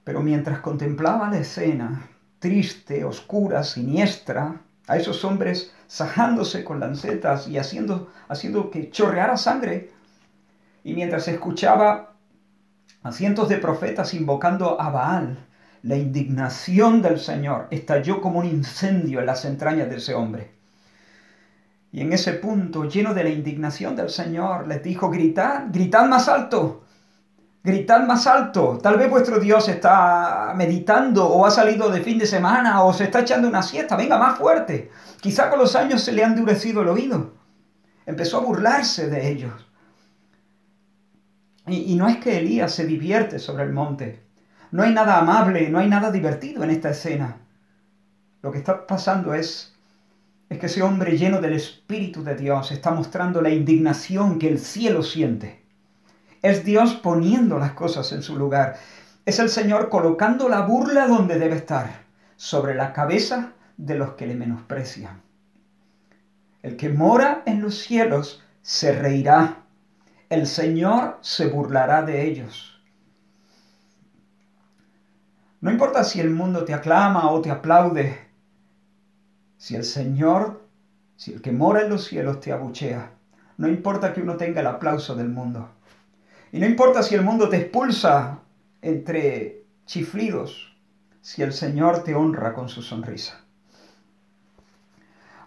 pero 0.05 0.23
mientras 0.23 0.61
contemplaba 0.61 1.29
la 1.29 1.37
escena, 1.37 2.09
triste, 2.39 3.05
oscura, 3.05 3.65
siniestra, 3.65 4.63
a 4.87 4.97
esos 4.97 5.25
hombres 5.25 5.73
sajándose 5.87 6.65
con 6.65 6.81
lancetas 6.81 7.47
y 7.47 7.59
haciendo, 7.59 8.11
haciendo 8.29 8.71
que 8.71 8.91
chorreara 8.91 9.37
sangre, 9.37 9.93
y 10.83 10.95
mientras 10.95 11.29
escuchaba 11.29 12.15
a 13.03 13.13
cientos 13.13 13.49
de 13.49 13.59
profetas 13.59 14.15
invocando 14.15 14.81
a 14.81 14.91
Baal, 14.91 15.47
la 15.83 15.97
indignación 15.97 17.03
del 17.03 17.21
Señor 17.21 17.69
estalló 17.71 18.21
como 18.21 18.41
un 18.41 18.47
incendio 18.47 19.21
en 19.21 19.27
las 19.27 19.45
entrañas 19.45 19.89
de 19.89 19.97
ese 19.97 20.15
hombre. 20.15 20.51
Y 21.93 22.01
en 22.01 22.13
ese 22.13 22.33
punto, 22.35 22.85
lleno 22.85 23.15
de 23.15 23.25
la 23.25 23.31
indignación 23.31 23.97
del 23.97 24.11
Señor, 24.11 24.67
les 24.67 24.83
dijo, 24.83 25.11
gritad, 25.11 25.67
gritad 25.71 26.07
más 26.07 26.29
alto, 26.29 26.85
gritad 27.69 28.07
más 28.07 28.27
alto. 28.27 28.79
Tal 28.83 28.97
vez 28.97 29.11
vuestro 29.11 29.39
Dios 29.39 29.69
está 29.69 30.55
meditando 30.57 31.29
o 31.29 31.45
ha 31.45 31.51
salido 31.51 31.91
de 31.91 32.01
fin 32.01 32.19
de 32.19 32.27
semana 32.27 32.83
o 32.83 32.93
se 32.93 33.05
está 33.05 33.21
echando 33.21 33.47
una 33.47 33.63
siesta. 33.63 33.95
Venga, 33.95 34.19
más 34.19 34.39
fuerte. 34.39 34.91
Quizá 35.21 35.51
con 35.51 35.59
los 35.59 35.77
años 35.77 36.03
se 36.03 36.13
le 36.13 36.25
ha 36.25 36.29
endurecido 36.29 36.83
el 36.83 36.89
oído. 36.89 37.35
Empezó 38.07 38.39
a 38.39 38.41
burlarse 38.41 39.09
de 39.09 39.31
ellos. 39.31 39.53
Y, 41.67 41.95
no 41.97 42.09
es 42.09 42.17
que 42.17 42.39
Elías 42.39 42.73
se 42.73 42.87
divierte 42.87 43.39
sobre 43.39 43.65
el 43.65 43.73
monte. 43.75 44.23
No 44.71 44.83
hay 44.83 44.93
nada 44.95 45.19
amable, 45.19 45.69
no 45.69 45.79
hay 45.79 45.89
nada 45.89 46.11
divertido 46.11 46.65
en 46.65 46.71
esta 46.71 46.91
escena. 46.91 47.43
Lo 48.41 48.51
que 48.51 48.59
está 48.59 48.87
pasando 48.87 49.35
es, 49.35 49.75
es 50.49 50.59
que 50.59 50.67
ese 50.67 50.83
hombre 50.83 51.19
lleno 51.19 51.43
del 51.43 51.53
Espíritu 51.53 52.25
de 52.25 52.37
Dios 52.37 52.73
está 52.73 52.93
mostrando 52.93 53.43
la 53.43 53.51
indignación 53.51 54.39
que 54.39 54.49
el 54.49 54.59
cielo 54.59 55.03
siente. 55.03 55.68
Es 56.43 56.65
Dios 56.65 56.95
poniendo 56.95 57.59
las 57.59 57.73
cosas 57.73 58.13
en 58.13 58.23
su 58.23 58.37
lugar. 58.37 58.77
Es 59.25 59.39
el 59.39 59.49
Señor 59.49 59.89
colocando 59.89 60.49
la 60.49 60.63
burla 60.63 61.07
donde 61.07 61.39
debe 61.39 61.57
estar, 61.57 62.05
sobre 62.37 62.75
la 62.75 62.93
cabeza 62.93 63.53
de 63.77 63.97
los 63.97 64.13
que 64.13 64.27
le 64.27 64.35
menosprecian. 64.35 65.23
El 66.63 66.77
que 66.77 66.89
mora 66.89 67.43
en 67.47 67.63
los 67.63 67.79
cielos 67.79 68.43
se 68.63 68.93
reirá 68.93 69.65
el 70.29 70.47
Señor 70.47 71.17
se 71.23 71.47
burlará 71.47 72.03
de 72.03 72.27
ellos. 72.27 72.83
No 75.63 75.71
importa 75.71 76.05
si 76.05 76.21
el 76.21 76.29
mundo 76.29 76.67
te 76.67 76.75
aclama 76.75 77.31
o 77.31 77.41
te 77.41 77.51
aplaude, 77.51 78.19
si 79.57 79.75
el 79.75 79.85
Señor, 79.85 80.69
si 81.17 81.33
el 81.33 81.41
que 81.41 81.51
mora 81.51 81.81
en 81.81 81.89
los 81.89 82.05
cielos 82.05 82.41
te 82.41 82.53
abuchea, 82.53 83.13
no 83.57 83.69
importa 83.69 84.13
que 84.13 84.21
uno 84.21 84.37
tenga 84.37 84.61
el 84.61 84.67
aplauso 84.67 85.17
del 85.17 85.31
mundo. 85.31 85.71
Y 86.53 86.59
no 86.59 86.67
importa 86.67 87.03
si 87.03 87.15
el 87.15 87.23
mundo 87.23 87.49
te 87.49 87.57
expulsa 87.57 88.41
entre 88.81 89.65
chiflidos, 89.87 90.75
si 91.21 91.43
el 91.43 91.53
Señor 91.53 92.05
te 92.05 92.15
honra 92.15 92.55
con 92.55 92.69
su 92.69 92.83
sonrisa. 92.83 93.41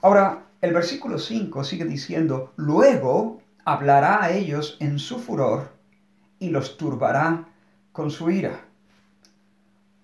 Ahora, 0.01 0.43
el 0.61 0.73
versículo 0.73 1.17
5 1.17 1.63
sigue 1.63 1.85
diciendo, 1.85 2.53
luego 2.55 3.41
hablará 3.65 4.23
a 4.23 4.31
ellos 4.31 4.77
en 4.79 4.99
su 4.99 5.19
furor 5.19 5.69
y 6.39 6.49
los 6.49 6.77
turbará 6.77 7.45
con 7.91 8.11
su 8.11 8.29
ira. 8.29 8.61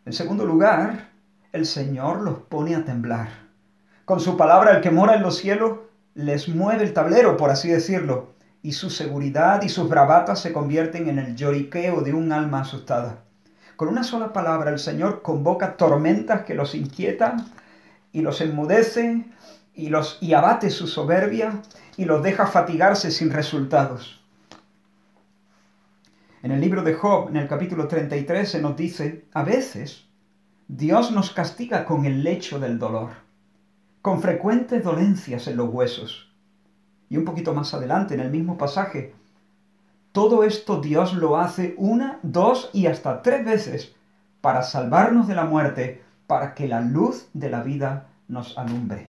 En 0.06 0.14
segundo 0.14 0.46
lugar, 0.46 1.10
el 1.52 1.66
Señor 1.66 2.22
los 2.22 2.40
pone 2.40 2.76
a 2.76 2.86
temblar. 2.86 3.30
Con 4.06 4.20
su 4.20 4.38
palabra 4.38 4.72
el 4.72 4.82
que 4.82 4.92
mora 4.92 5.16
en 5.16 5.22
los 5.22 5.38
cielos 5.38 5.80
les 6.16 6.48
mueve 6.48 6.84
el 6.84 6.94
tablero, 6.94 7.38
por 7.38 7.50
así 7.50 7.70
decirlo, 7.70 8.34
y 8.68 8.74
su 8.74 8.90
seguridad 8.90 9.62
y 9.62 9.70
sus 9.70 9.88
bravatas 9.88 10.42
se 10.42 10.52
convierten 10.52 11.08
en 11.08 11.20
el 11.20 11.38
lloriqueo 11.38 12.02
de 12.02 12.12
un 12.12 12.34
alma 12.34 12.60
asustada. 12.60 13.20
Con 13.78 13.88
una 13.88 14.04
sola 14.04 14.34
palabra 14.34 14.72
el 14.72 14.78
Señor 14.78 15.22
convoca 15.22 15.78
tormentas 15.78 16.42
que 16.42 16.54
los 16.54 16.76
inquietan 16.76 17.50
y 18.12 18.20
los 18.20 18.42
enmudece 18.42 19.24
y, 19.74 19.88
los, 19.88 20.18
y 20.20 20.34
abate 20.34 20.70
su 20.70 20.86
soberbia 20.86 21.62
y 21.96 22.04
los 22.04 22.22
deja 22.22 22.46
fatigarse 22.46 23.10
sin 23.10 23.32
resultados. 23.32 24.20
En 26.44 26.52
el 26.52 26.60
libro 26.60 26.84
de 26.84 26.94
Job, 26.94 27.30
en 27.30 27.38
el 27.38 27.48
capítulo 27.48 27.88
33, 27.88 28.52
se 28.52 28.62
nos 28.62 28.76
dice, 28.76 29.24
a 29.32 29.44
veces 29.44 30.10
Dios 30.68 31.12
nos 31.12 31.32
castiga 31.32 31.86
con 31.86 32.06
el 32.06 32.22
lecho 32.22 32.60
del 32.60 32.80
dolor, 32.80 33.12
con 34.02 34.22
frecuentes 34.22 34.84
dolencias 34.84 35.48
en 35.48 35.56
los 35.56 35.70
huesos. 35.70 36.27
Y 37.10 37.18
un 37.18 37.26
poquito 37.26 37.54
más 37.54 37.74
adelante, 37.74 38.14
en 38.14 38.20
el 38.20 38.32
mismo 38.32 38.58
pasaje, 38.58 39.14
todo 40.12 40.44
esto 40.44 40.82
Dios 40.82 41.14
lo 41.14 41.38
hace 41.38 41.76
una, 41.78 42.20
dos 42.24 42.70
y 42.74 42.88
hasta 42.88 43.22
tres 43.22 43.46
veces 43.46 43.96
para 44.42 44.64
salvarnos 44.64 45.28
de 45.28 45.36
la 45.36 45.46
muerte, 45.46 46.04
para 46.26 46.54
que 46.54 46.68
la 46.68 46.82
luz 46.82 47.30
de 47.34 47.50
la 47.50 47.62
vida 47.62 48.08
nos 48.28 48.58
alumbre. 48.58 49.06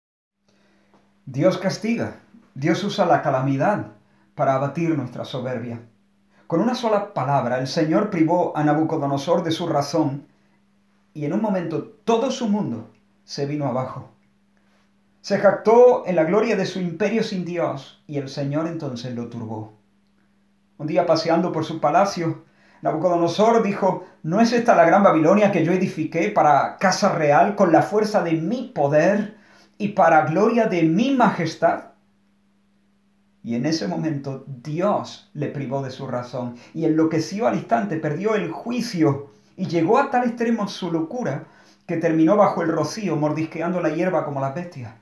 Dios 1.25 1.57
castiga, 1.57 2.15
Dios 2.55 2.83
usa 2.83 3.05
la 3.05 3.21
calamidad 3.21 3.87
para 4.35 4.55
abatir 4.55 4.97
nuestra 4.97 5.25
soberbia. 5.25 5.81
Con 6.47 6.61
una 6.61 6.73
sola 6.73 7.13
palabra, 7.13 7.59
el 7.59 7.67
Señor 7.67 8.09
privó 8.09 8.55
a 8.57 8.63
Nabucodonosor 8.63 9.43
de 9.43 9.51
su 9.51 9.67
razón 9.67 10.25
y 11.13 11.25
en 11.25 11.33
un 11.33 11.41
momento 11.41 11.83
todo 12.03 12.31
su 12.31 12.47
mundo 12.47 12.89
se 13.23 13.45
vino 13.45 13.65
abajo. 13.65 14.09
Se 15.21 15.37
jactó 15.37 16.05
en 16.07 16.15
la 16.15 16.23
gloria 16.23 16.55
de 16.55 16.65
su 16.65 16.79
imperio 16.79 17.23
sin 17.23 17.45
Dios 17.45 18.01
y 18.07 18.17
el 18.17 18.29
Señor 18.29 18.67
entonces 18.67 19.13
lo 19.13 19.27
turbó. 19.27 19.73
Un 20.77 20.87
día 20.87 21.05
paseando 21.05 21.51
por 21.51 21.65
su 21.65 21.79
palacio, 21.79 22.43
Nabucodonosor 22.81 23.61
dijo, 23.61 24.05
¿no 24.23 24.39
es 24.39 24.53
esta 24.53 24.75
la 24.75 24.85
gran 24.85 25.03
Babilonia 25.03 25.51
que 25.51 25.65
yo 25.65 25.73
edifiqué 25.73 26.29
para 26.29 26.77
casa 26.77 27.13
real 27.13 27.55
con 27.55 27.73
la 27.73 27.81
fuerza 27.81 28.23
de 28.23 28.33
mi 28.33 28.71
poder 28.73 29.37
y 29.77 29.89
para 29.89 30.25
gloria 30.25 30.67
de 30.67 30.83
mi 30.83 31.11
majestad. 31.11 31.85
Y 33.43 33.55
en 33.55 33.65
ese 33.65 33.87
momento 33.87 34.43
Dios 34.45 35.31
le 35.33 35.47
privó 35.47 35.81
de 35.81 35.89
su 35.89 36.05
razón 36.05 36.55
y 36.73 36.85
enloqueció 36.85 37.47
al 37.47 37.55
instante, 37.55 37.95
perdió 37.95 38.35
el 38.35 38.51
juicio 38.51 39.31
y 39.55 39.67
llegó 39.67 39.97
a 39.97 40.11
tal 40.11 40.25
extremo 40.27 40.67
su 40.67 40.91
locura 40.91 41.45
que 41.87 41.97
terminó 41.97 42.35
bajo 42.35 42.61
el 42.61 42.69
rocío 42.69 43.15
mordisqueando 43.15 43.81
la 43.81 43.89
hierba 43.89 44.25
como 44.25 44.41
las 44.41 44.53
bestias. 44.53 44.93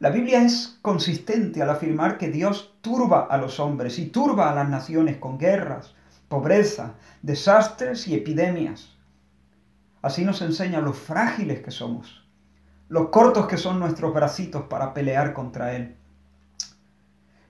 La 0.00 0.10
Biblia 0.10 0.42
es 0.42 0.78
consistente 0.82 1.62
al 1.62 1.70
afirmar 1.70 2.18
que 2.18 2.28
Dios 2.28 2.74
turba 2.80 3.28
a 3.30 3.36
los 3.36 3.60
hombres 3.60 3.98
y 4.00 4.06
turba 4.06 4.50
a 4.50 4.54
las 4.54 4.68
naciones 4.68 5.18
con 5.18 5.38
guerras, 5.38 5.94
pobreza, 6.28 6.94
desastres 7.22 8.08
y 8.08 8.14
epidemias. 8.14 8.96
Así 10.02 10.24
nos 10.24 10.42
enseña 10.42 10.80
lo 10.80 10.92
frágiles 10.92 11.60
que 11.60 11.70
somos 11.70 12.20
los 12.90 13.10
cortos 13.10 13.46
que 13.46 13.56
son 13.56 13.78
nuestros 13.78 14.12
bracitos 14.12 14.64
para 14.64 14.92
pelear 14.92 15.32
contra 15.32 15.76
Él. 15.76 15.94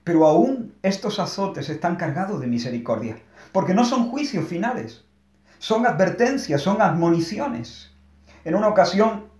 Pero 0.03 0.27
aún 0.27 0.75
estos 0.83 1.19
azotes 1.19 1.67
están 1.67 1.95
cargados 1.95 2.39
de 2.39 2.45
misericordia, 2.45 3.17
porque 3.51 3.73
no 3.73 3.83
son 3.83 4.09
juicios 4.09 4.47
finales, 4.47 5.03
son 5.57 5.87
advertencias, 5.87 6.61
son 6.61 6.79
admoniciones. 6.79 7.91
En 8.45 8.53
una 8.53 8.67
ocasión 8.67 9.30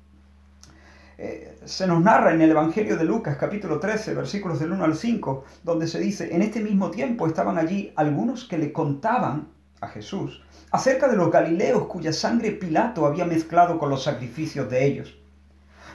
eh, 1.23 1.55
se 1.65 1.85
nos 1.85 2.01
narra 2.01 2.33
en 2.33 2.41
el 2.41 2.49
Evangelio 2.49 2.97
de 2.97 3.03
Lucas 3.03 3.37
capítulo 3.37 3.79
13, 3.79 4.15
versículos 4.15 4.59
del 4.59 4.71
1 4.71 4.83
al 4.83 4.95
5, 4.95 5.43
donde 5.61 5.85
se 5.85 5.99
dice, 5.99 6.35
en 6.35 6.41
este 6.41 6.61
mismo 6.61 6.89
tiempo 6.89 7.27
estaban 7.27 7.59
allí 7.59 7.93
algunos 7.95 8.45
que 8.45 8.57
le 8.57 8.73
contaban 8.73 9.49
a 9.81 9.87
Jesús 9.87 10.41
acerca 10.71 11.07
de 11.07 11.17
los 11.17 11.29
Galileos 11.29 11.85
cuya 11.85 12.11
sangre 12.11 12.49
Pilato 12.49 13.05
había 13.05 13.25
mezclado 13.25 13.77
con 13.77 13.91
los 13.91 14.03
sacrificios 14.03 14.67
de 14.71 14.83
ellos. 14.83 15.15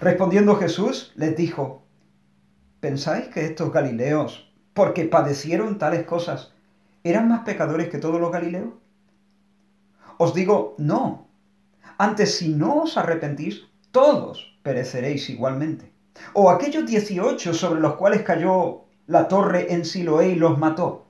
Respondiendo 0.00 0.54
Jesús, 0.54 1.12
les 1.16 1.36
dijo, 1.36 1.82
¿pensáis 2.78 3.26
que 3.26 3.46
estos 3.46 3.72
Galileos, 3.72 4.54
porque 4.74 5.06
padecieron 5.06 5.76
tales 5.76 6.06
cosas, 6.06 6.52
eran 7.02 7.26
más 7.26 7.40
pecadores 7.40 7.88
que 7.88 7.98
todos 7.98 8.20
los 8.20 8.30
Galileos? 8.30 8.74
Os 10.18 10.34
digo, 10.34 10.76
no. 10.78 11.26
Antes, 11.98 12.36
si 12.36 12.50
no 12.50 12.82
os 12.82 12.96
arrepentís, 12.96 13.64
todos 13.90 14.55
pereceréis 14.66 15.30
igualmente. 15.30 15.92
O 16.32 16.50
aquellos 16.50 16.86
dieciocho 16.86 17.54
sobre 17.54 17.80
los 17.80 17.94
cuales 17.94 18.22
cayó 18.22 18.86
la 19.06 19.28
torre 19.28 19.72
en 19.72 19.84
Siloé 19.84 20.30
y 20.30 20.34
los 20.34 20.58
mató. 20.58 21.06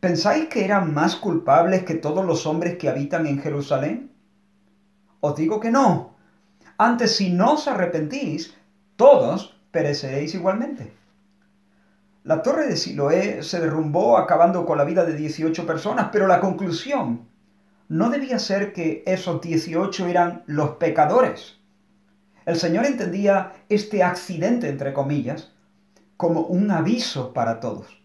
¿Pensáis 0.00 0.46
que 0.46 0.64
eran 0.64 0.94
más 0.94 1.14
culpables 1.16 1.84
que 1.84 1.96
todos 1.96 2.24
los 2.24 2.46
hombres 2.46 2.78
que 2.78 2.88
habitan 2.88 3.26
en 3.26 3.38
Jerusalén? 3.38 4.10
Os 5.20 5.36
digo 5.36 5.60
que 5.60 5.70
no. 5.70 6.14
Antes, 6.78 7.16
si 7.16 7.28
no 7.28 7.52
os 7.52 7.68
arrepentís, 7.68 8.54
todos 8.96 9.54
pereceréis 9.70 10.34
igualmente. 10.34 10.90
La 12.24 12.40
torre 12.40 12.66
de 12.66 12.78
Siloé 12.78 13.42
se 13.42 13.60
derrumbó 13.60 14.16
acabando 14.16 14.64
con 14.64 14.78
la 14.78 14.84
vida 14.84 15.04
de 15.04 15.16
18 15.16 15.66
personas, 15.66 16.08
pero 16.10 16.26
la 16.26 16.40
conclusión 16.40 17.28
no 17.90 18.08
debía 18.08 18.38
ser 18.38 18.72
que 18.72 19.02
esos 19.04 19.42
18 19.42 20.06
eran 20.06 20.44
los 20.46 20.76
pecadores. 20.76 21.59
El 22.50 22.56
Señor 22.56 22.84
entendía 22.84 23.52
este 23.68 24.02
accidente, 24.02 24.68
entre 24.68 24.92
comillas, 24.92 25.52
como 26.16 26.40
un 26.40 26.72
aviso 26.72 27.32
para 27.32 27.60
todos. 27.60 28.02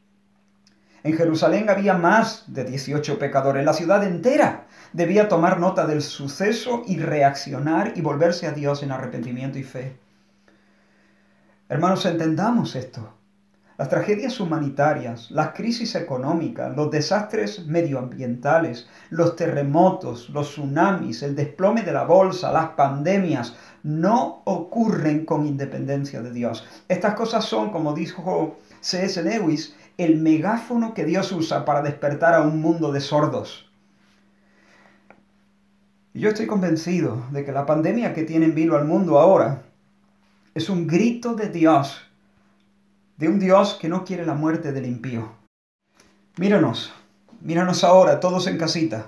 En 1.04 1.18
Jerusalén 1.18 1.68
había 1.68 1.96
más 1.96 2.44
de 2.46 2.64
18 2.64 3.18
pecadores. 3.18 3.66
La 3.66 3.74
ciudad 3.74 4.04
entera 4.04 4.68
debía 4.94 5.30
tomar 5.30 5.60
nota 5.60 5.88
del 5.88 6.04
suceso 6.04 6.84
y 6.86 6.98
reaccionar 6.98 7.94
y 7.96 8.02
volverse 8.02 8.46
a 8.46 8.52
Dios 8.52 8.84
en 8.84 8.92
arrepentimiento 8.92 9.58
y 9.58 9.64
fe. 9.64 9.98
Hermanos, 11.68 12.06
entendamos 12.06 12.76
esto. 12.76 13.15
Las 13.78 13.90
tragedias 13.90 14.40
humanitarias, 14.40 15.30
las 15.32 15.50
crisis 15.50 15.96
económicas, 15.96 16.74
los 16.78 16.90
desastres 16.90 17.66
medioambientales, 17.66 18.88
los 19.10 19.36
terremotos, 19.36 20.30
los 20.30 20.52
tsunamis, 20.52 21.24
el 21.24 21.36
desplome 21.36 21.82
de 21.82 21.92
la 21.92 22.06
bolsa, 22.06 22.54
las 22.54 22.70
pandemias, 22.70 23.54
no 23.84 24.42
ocurren 24.46 25.26
con 25.26 25.46
independencia 25.46 26.22
de 26.22 26.32
Dios. 26.32 26.66
Estas 26.88 27.16
cosas 27.16 27.44
son, 27.44 27.70
como 27.70 27.94
dijo 27.94 28.58
C.S. 28.80 29.22
Lewis, 29.22 29.76
el 29.98 30.22
megáfono 30.22 30.94
que 30.94 31.04
Dios 31.04 31.34
usa 31.34 31.66
para 31.66 31.82
despertar 31.82 32.34
a 32.34 32.42
un 32.42 32.62
mundo 32.62 32.94
de 32.94 33.02
sordos. 33.02 33.70
Yo 36.14 36.30
estoy 36.30 36.48
convencido 36.48 37.26
de 37.32 37.44
que 37.44 37.52
la 37.52 37.66
pandemia 37.66 38.14
que 38.14 38.24
tiene 38.24 38.46
en 38.46 38.56
vilo 38.56 38.78
al 38.78 38.86
mundo 38.86 39.20
ahora 39.20 39.64
es 40.54 40.70
un 40.70 40.88
grito 40.88 41.34
de 41.34 41.50
Dios 41.50 42.05
de 43.18 43.30
un 43.30 43.40
Dios 43.40 43.78
que 43.80 43.90
no 43.90 44.04
quiere 44.04 44.26
la 44.26 44.34
muerte 44.34 44.72
del 44.72 44.86
impío. 44.86 45.32
Míranos, 46.38 46.92
míranos 47.42 47.84
ahora, 47.84 48.20
todos 48.20 48.48
en 48.48 48.58
casita, 48.58 49.08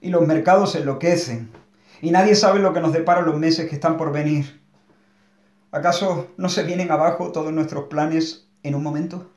y 0.00 0.08
los 0.10 0.26
mercados 0.26 0.74
enloquecen, 0.74 1.50
y 2.00 2.10
nadie 2.10 2.34
sabe 2.34 2.60
lo 2.60 2.72
que 2.72 2.80
nos 2.80 2.92
depara 2.92 3.22
los 3.22 3.38
meses 3.38 3.68
que 3.68 3.74
están 3.74 3.96
por 3.96 4.12
venir. 4.12 4.60
¿Acaso 5.70 6.28
no 6.36 6.48
se 6.48 6.64
vienen 6.64 6.90
abajo 6.90 7.32
todos 7.32 7.52
nuestros 7.52 7.84
planes 7.84 8.48
en 8.62 8.74
un 8.74 8.82
momento? 8.82 9.30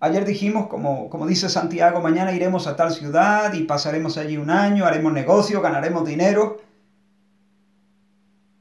Ayer 0.00 0.24
dijimos, 0.26 0.68
como, 0.68 1.08
como 1.08 1.26
dice 1.26 1.48
Santiago, 1.48 2.00
mañana 2.00 2.32
iremos 2.32 2.66
a 2.66 2.76
tal 2.76 2.92
ciudad 2.92 3.54
y 3.54 3.62
pasaremos 3.62 4.18
allí 4.18 4.36
un 4.36 4.50
año, 4.50 4.84
haremos 4.84 5.12
negocio, 5.12 5.62
ganaremos 5.62 6.06
dinero. 6.06 6.60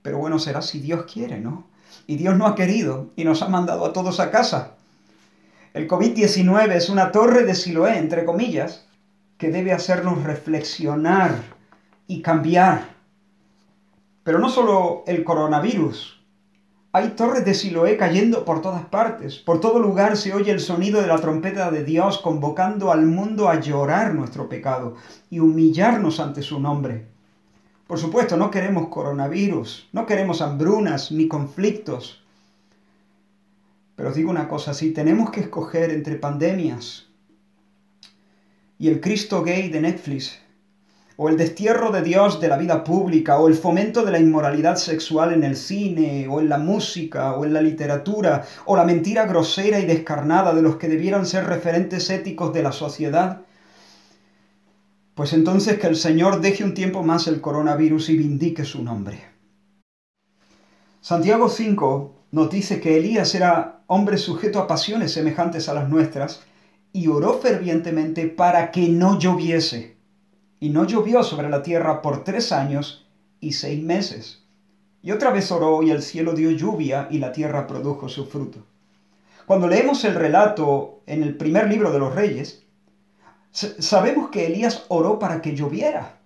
Pero 0.01 0.20
bueno, 0.20 0.39
será 0.39 0.62
si 0.62 0.79
Dios 0.79 1.05
quiere, 1.12 1.39
¿no? 1.39 1.67
Y 2.07 2.15
Dios 2.17 2.35
no 2.38 2.45
ha 2.47 2.55
querido 2.55 3.12
y 3.15 3.23
nos 3.23 3.41
ha 3.41 3.50
mandado 3.50 3.85
a 3.85 3.93
todos 3.93 4.19
a 4.19 4.31
casa. 4.31 4.73
El 5.73 5.88
COVID-19 5.88 6.71
es 6.73 6.89
una 6.89 7.12
torre 7.12 7.45
de 7.45 7.55
Siloé, 7.55 7.97
entre 7.97 8.25
comillas, 8.25 8.85
que 9.38 9.50
debe 9.50 9.73
hacernos 9.73 10.23
reflexionar 10.23 11.35
y 12.07 12.21
cambiar. 12.21 12.89
Pero 14.23 14.39
no 14.39 14.50
solo 14.50 15.03
el 15.07 15.23
coronavirus. 15.23 16.21
Hay 16.91 17.09
torres 17.09 17.43
de 17.43 17.55
Siloé 17.55 17.97
cayendo 17.97 18.45
por 18.45 18.62
todas 18.62 18.85
partes. 18.85 19.39
Por 19.39 19.59
todo 19.59 19.79
lugar 19.79 20.15
se 20.15 20.34
oye 20.34 20.51
el 20.51 20.60
sonido 20.60 21.01
de 21.01 21.08
la 21.08 21.17
trompeta 21.17 21.71
de 21.71 21.84
Dios 21.84 22.19
convocando 22.19 22.91
al 22.91 23.08
mundo 23.08 23.49
a 23.49 23.60
llorar 23.60 24.13
nuestro 24.13 24.47
pecado 24.47 24.93
y 25.32 25.39
humillarnos 25.39 26.19
ante 26.19 26.43
su 26.43 26.60
nombre. 26.60 27.12
Por 27.88 28.00
supuesto, 28.00 28.38
no 28.38 28.50
queremos 28.50 28.88
coronavirus, 28.88 29.89
no 29.91 30.06
queremos 30.06 30.41
hambrunas 30.41 31.12
ni 31.12 31.28
conflictos. 31.28 32.24
Pero 33.96 34.10
os 34.10 34.15
digo 34.15 34.32
una 34.32 34.48
cosa, 34.48 34.74
si 34.74 34.91
tenemos 34.91 35.30
que 35.30 35.41
escoger 35.41 35.91
entre 35.91 36.15
pandemias 36.15 37.08
y 38.80 38.88
el 38.88 39.02
Cristo 39.02 39.43
gay 39.43 39.69
de 39.69 39.82
Netflix, 39.82 40.39
o 41.15 41.30
el 41.30 41.38
destierro 41.38 41.91
de 41.91 42.02
Dios 42.02 42.41
de 42.41 42.48
la 42.48 42.58
vida 42.58 42.84
pública, 42.84 43.38
o 43.38 43.48
el 43.48 43.54
fomento 43.54 44.04
de 44.04 44.12
la 44.12 44.19
inmoralidad 44.19 44.78
sexual 44.78 45.32
en 45.32 45.43
el 45.43 45.56
cine, 45.56 46.28
o 46.28 46.39
en 46.39 46.50
la 46.50 46.58
música, 46.58 47.34
o 47.34 47.46
en 47.46 47.54
la 47.54 47.62
literatura, 47.62 48.46
o 48.65 48.76
la 48.76 48.84
mentira 48.84 49.28
grosera 49.28 49.80
y 49.80 49.86
descarnada 49.86 50.56
de 50.56 50.63
los 50.63 50.78
que 50.78 50.88
debieran 50.88 51.26
ser 51.26 51.46
referentes 51.46 52.10
éticos 52.10 52.52
de 52.52 52.63
la 52.63 52.72
sociedad, 52.72 53.41
pues 55.15 55.34
entonces 55.34 55.80
que 55.80 55.88
el 55.88 55.95
Señor 55.95 56.41
deje 56.41 56.63
un 56.63 56.73
tiempo 56.73 57.04
más 57.04 57.28
el 57.28 57.41
coronavirus 57.41 58.10
y 58.10 58.17
vindique 58.17 58.65
su 58.65 58.84
nombre. 58.84 59.21
Santiago 61.02 61.49
5 61.49 62.15
nos 62.32 62.49
dice 62.49 62.80
que 62.80 62.97
Elías 62.97 63.36
era 63.36 63.84
hombre 63.88 64.17
sujeto 64.17 64.60
a 64.60 64.67
pasiones 64.67 65.12
semejantes 65.12 65.69
a 65.69 65.73
las 65.73 65.89
nuestras 65.89 66.41
y 66.93 67.08
oró 67.08 67.39
fervientemente 67.39 68.28
para 68.28 68.71
que 68.71 68.89
no 68.89 69.19
lloviese. 69.19 69.97
Y 70.60 70.69
no 70.69 70.86
llovió 70.86 71.23
sobre 71.23 71.49
la 71.49 71.62
tierra 71.62 72.02
por 72.02 72.23
tres 72.23 72.52
años 72.52 73.06
y 73.39 73.52
seis 73.54 73.84
meses. 73.84 74.43
Y 75.02 75.12
otra 75.12 75.32
vez 75.32 75.52
oró 75.52 75.84
y 75.84 75.91
el 75.91 76.02
cielo 76.02 76.34
dio 76.34 76.52
lluvia 76.52 77.08
y 77.12 77.19
la 77.19 77.34
tierra 77.34 77.67
produjo 77.67 78.08
su 78.08 78.26
fruto. 78.26 78.65
Cuando 79.45 79.67
leemos 79.67 80.06
el 80.06 80.15
relato 80.15 81.02
en 81.06 81.21
el 81.21 81.36
primer 81.36 81.67
libro 81.67 81.91
de 81.91 81.99
los 81.99 82.15
reyes, 82.15 82.62
Sabemos 83.54 84.32
que 84.32 84.48
Elías 84.48 84.86
oró 84.88 85.20
para 85.20 85.42
que 85.42 85.56
lloviera. 85.56 86.18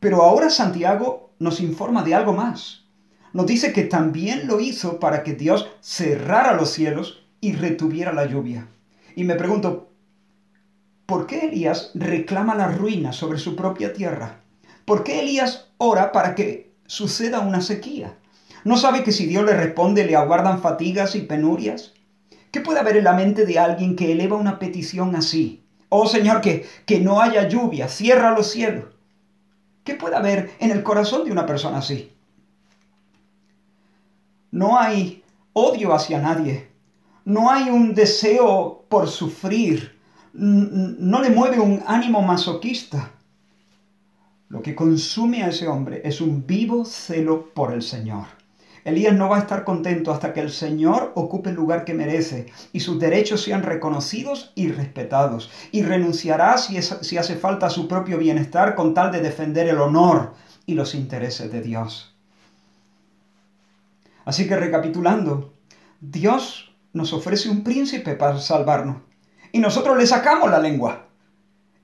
Pero 0.00 0.22
ahora 0.22 0.48
Santiago 0.48 1.34
nos 1.38 1.60
informa 1.60 2.02
de 2.02 2.14
algo 2.14 2.32
más. 2.32 2.86
Nos 3.34 3.44
dice 3.46 3.74
que 3.74 3.84
también 3.84 4.46
lo 4.46 4.58
hizo 4.58 4.98
para 4.98 5.22
que 5.22 5.34
Dios 5.34 5.70
cerrara 5.80 6.54
los 6.54 6.70
cielos 6.70 7.26
y 7.42 7.52
retuviera 7.52 8.14
la 8.14 8.24
lluvia. 8.24 8.66
Y 9.14 9.24
me 9.24 9.34
pregunto, 9.34 9.90
¿por 11.04 11.26
qué 11.26 11.46
Elías 11.46 11.90
reclama 11.94 12.54
la 12.54 12.68
ruina 12.68 13.12
sobre 13.12 13.38
su 13.38 13.54
propia 13.54 13.92
tierra? 13.92 14.40
¿Por 14.86 15.04
qué 15.04 15.20
Elías 15.20 15.68
ora 15.76 16.10
para 16.10 16.34
que 16.34 16.72
suceda 16.86 17.40
una 17.40 17.60
sequía? 17.60 18.16
¿No 18.64 18.78
sabe 18.78 19.04
que 19.04 19.12
si 19.12 19.26
Dios 19.26 19.44
le 19.44 19.52
responde 19.52 20.06
le 20.06 20.16
aguardan 20.16 20.62
fatigas 20.62 21.14
y 21.16 21.20
penurias? 21.20 21.92
¿Qué 22.50 22.60
puede 22.60 22.80
haber 22.80 22.96
en 22.96 23.04
la 23.04 23.12
mente 23.12 23.44
de 23.44 23.58
alguien 23.58 23.94
que 23.94 24.12
eleva 24.12 24.36
una 24.36 24.58
petición 24.58 25.14
así? 25.14 25.64
Oh 25.90 26.06
Señor, 26.06 26.40
que, 26.40 26.66
que 26.86 27.00
no 27.00 27.20
haya 27.20 27.48
lluvia, 27.48 27.88
cierra 27.88 28.30
los 28.30 28.50
cielos. 28.50 28.86
¿Qué 29.84 29.94
puede 29.94 30.16
haber 30.16 30.52
en 30.60 30.70
el 30.70 30.82
corazón 30.82 31.24
de 31.24 31.32
una 31.32 31.44
persona 31.46 31.78
así? 31.78 32.12
No 34.52 34.78
hay 34.78 35.22
odio 35.52 35.92
hacia 35.92 36.20
nadie. 36.20 36.68
No 37.24 37.50
hay 37.50 37.68
un 37.70 37.94
deseo 37.94 38.84
por 38.88 39.08
sufrir. 39.08 39.98
No 40.32 41.20
le 41.20 41.30
mueve 41.30 41.60
un 41.60 41.82
ánimo 41.86 42.22
masoquista. 42.22 43.12
Lo 44.48 44.62
que 44.62 44.74
consume 44.74 45.42
a 45.42 45.48
ese 45.48 45.68
hombre 45.68 46.02
es 46.04 46.20
un 46.20 46.46
vivo 46.46 46.84
celo 46.84 47.52
por 47.54 47.72
el 47.72 47.82
Señor. 47.82 48.39
Elías 48.84 49.14
no 49.14 49.28
va 49.28 49.36
a 49.36 49.40
estar 49.40 49.64
contento 49.64 50.10
hasta 50.10 50.32
que 50.32 50.40
el 50.40 50.50
Señor 50.50 51.12
ocupe 51.14 51.50
el 51.50 51.56
lugar 51.56 51.84
que 51.84 51.94
merece 51.94 52.46
y 52.72 52.80
sus 52.80 52.98
derechos 52.98 53.42
sean 53.42 53.62
reconocidos 53.62 54.52
y 54.54 54.68
respetados. 54.68 55.50
Y 55.70 55.82
renunciará 55.82 56.56
si, 56.56 56.80
si 56.80 57.18
hace 57.18 57.36
falta 57.36 57.66
a 57.66 57.70
su 57.70 57.88
propio 57.88 58.16
bienestar 58.18 58.74
con 58.74 58.94
tal 58.94 59.12
de 59.12 59.20
defender 59.20 59.68
el 59.68 59.80
honor 59.80 60.34
y 60.64 60.74
los 60.74 60.94
intereses 60.94 61.52
de 61.52 61.60
Dios. 61.60 62.14
Así 64.24 64.46
que 64.46 64.56
recapitulando, 64.56 65.52
Dios 66.00 66.74
nos 66.92 67.12
ofrece 67.12 67.48
un 67.50 67.62
príncipe 67.62 68.14
para 68.14 68.38
salvarnos 68.38 69.02
y 69.52 69.58
nosotros 69.58 69.98
le 69.98 70.06
sacamos 70.06 70.50
la 70.50 70.58
lengua. 70.58 71.06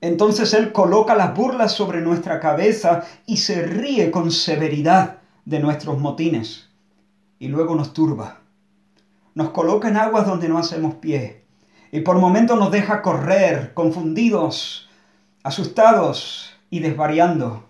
Entonces 0.01 0.53
Él 0.53 0.71
coloca 0.71 1.15
las 1.15 1.35
burlas 1.35 1.73
sobre 1.73 2.01
nuestra 2.01 2.39
cabeza 2.39 3.03
y 3.25 3.37
se 3.37 3.63
ríe 3.63 4.11
con 4.11 4.31
severidad 4.31 5.17
de 5.45 5.59
nuestros 5.59 5.97
motines 5.97 6.66
y 7.39 7.47
luego 7.47 7.75
nos 7.75 7.93
turba. 7.93 8.41
Nos 9.35 9.51
coloca 9.51 9.89
en 9.89 9.97
aguas 9.97 10.25
donde 10.25 10.49
no 10.49 10.57
hacemos 10.57 10.95
pie 10.95 11.45
y 11.91 12.01
por 12.01 12.17
momentos 12.19 12.59
nos 12.59 12.71
deja 12.71 13.01
correr, 13.01 13.73
confundidos, 13.73 14.89
asustados 15.43 16.53
y 16.69 16.79
desvariando. 16.79 17.63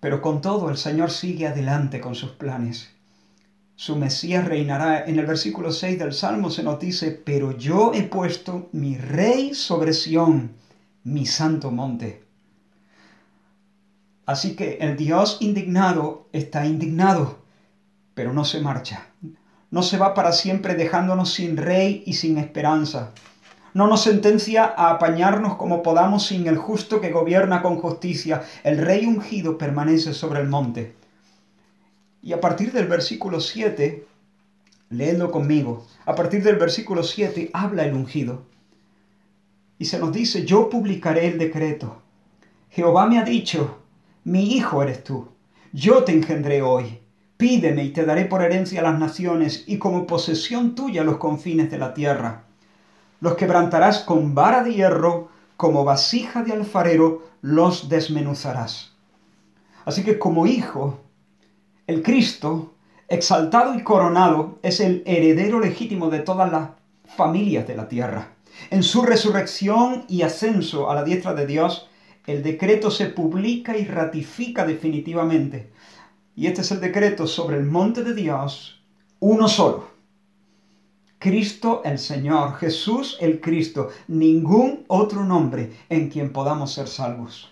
Pero 0.00 0.20
con 0.20 0.40
todo 0.40 0.70
el 0.70 0.76
Señor 0.76 1.10
sigue 1.10 1.46
adelante 1.46 2.00
con 2.00 2.14
sus 2.14 2.30
planes. 2.32 2.90
Su 3.74 3.96
Mesías 3.96 4.44
reinará. 4.44 5.04
En 5.04 5.18
el 5.18 5.26
versículo 5.26 5.72
6 5.72 5.98
del 5.98 6.12
Salmo 6.12 6.50
se 6.50 6.62
nos 6.62 6.78
dice, 6.78 7.10
pero 7.10 7.56
yo 7.56 7.92
he 7.94 8.02
puesto 8.02 8.68
mi 8.72 8.96
rey 8.96 9.54
sobre 9.54 9.92
Sión, 9.92 10.52
mi 11.04 11.26
santo 11.26 11.70
monte. 11.70 12.27
Así 14.28 14.56
que 14.56 14.76
el 14.82 14.98
Dios 14.98 15.38
indignado 15.40 16.26
está 16.34 16.66
indignado, 16.66 17.38
pero 18.12 18.34
no 18.34 18.44
se 18.44 18.60
marcha. 18.60 19.06
No 19.70 19.82
se 19.82 19.96
va 19.96 20.12
para 20.12 20.32
siempre 20.32 20.74
dejándonos 20.74 21.32
sin 21.32 21.56
rey 21.56 22.02
y 22.04 22.12
sin 22.12 22.36
esperanza. 22.36 23.12
No 23.72 23.86
nos 23.86 24.02
sentencia 24.02 24.66
a 24.66 24.90
apañarnos 24.90 25.56
como 25.56 25.82
podamos 25.82 26.26
sin 26.26 26.46
el 26.46 26.58
justo 26.58 27.00
que 27.00 27.10
gobierna 27.10 27.62
con 27.62 27.76
justicia. 27.76 28.42
El 28.64 28.76
rey 28.76 29.06
ungido 29.06 29.56
permanece 29.56 30.12
sobre 30.12 30.40
el 30.40 30.48
monte. 30.48 30.94
Y 32.20 32.34
a 32.34 32.40
partir 32.42 32.70
del 32.72 32.86
versículo 32.86 33.40
7, 33.40 34.06
leedlo 34.90 35.30
conmigo, 35.30 35.86
a 36.04 36.14
partir 36.14 36.42
del 36.42 36.56
versículo 36.56 37.02
7 37.02 37.48
habla 37.54 37.86
el 37.86 37.94
ungido. 37.94 38.42
Y 39.78 39.86
se 39.86 39.98
nos 39.98 40.12
dice, 40.12 40.44
yo 40.44 40.68
publicaré 40.68 41.28
el 41.28 41.38
decreto. 41.38 42.02
Jehová 42.68 43.06
me 43.06 43.18
ha 43.18 43.24
dicho, 43.24 43.78
mi 44.28 44.52
hijo 44.52 44.82
eres 44.82 45.04
tú. 45.04 45.28
Yo 45.72 46.04
te 46.04 46.12
engendré 46.12 46.60
hoy. 46.60 47.00
Pídeme 47.38 47.84
y 47.84 47.90
te 47.90 48.04
daré 48.04 48.26
por 48.26 48.42
herencia 48.42 48.80
a 48.80 48.82
las 48.82 48.98
naciones 48.98 49.64
y 49.66 49.78
como 49.78 50.06
posesión 50.06 50.74
tuya 50.74 51.02
los 51.02 51.16
confines 51.16 51.70
de 51.70 51.78
la 51.78 51.94
tierra. 51.94 52.44
Los 53.20 53.36
quebrantarás 53.36 54.00
con 54.00 54.34
vara 54.34 54.62
de 54.62 54.74
hierro, 54.74 55.28
como 55.56 55.84
vasija 55.84 56.42
de 56.42 56.52
alfarero 56.52 57.22
los 57.40 57.88
desmenuzarás. 57.88 58.92
Así 59.86 60.04
que 60.04 60.18
como 60.18 60.46
hijo, 60.46 61.00
el 61.86 62.02
Cristo, 62.02 62.74
exaltado 63.08 63.74
y 63.74 63.82
coronado, 63.82 64.58
es 64.62 64.80
el 64.80 65.02
heredero 65.06 65.58
legítimo 65.58 66.10
de 66.10 66.18
todas 66.18 66.52
las 66.52 66.70
familias 67.16 67.66
de 67.66 67.76
la 67.76 67.88
tierra. 67.88 68.28
En 68.70 68.82
su 68.82 69.02
resurrección 69.02 70.04
y 70.06 70.20
ascenso 70.20 70.90
a 70.90 70.94
la 70.94 71.04
diestra 71.04 71.32
de 71.32 71.46
Dios, 71.46 71.88
el 72.28 72.42
decreto 72.42 72.90
se 72.90 73.06
publica 73.06 73.78
y 73.78 73.86
ratifica 73.86 74.66
definitivamente. 74.66 75.70
Y 76.36 76.46
este 76.46 76.60
es 76.60 76.70
el 76.72 76.80
decreto 76.80 77.26
sobre 77.26 77.56
el 77.56 77.64
monte 77.64 78.04
de 78.04 78.12
Dios, 78.12 78.82
uno 79.18 79.48
solo. 79.48 79.88
Cristo 81.18 81.80
el 81.86 81.98
Señor, 81.98 82.56
Jesús 82.56 83.16
el 83.22 83.40
Cristo, 83.40 83.88
ningún 84.08 84.84
otro 84.88 85.24
nombre 85.24 85.72
en 85.88 86.10
quien 86.10 86.30
podamos 86.30 86.74
ser 86.74 86.86
salvos. 86.86 87.50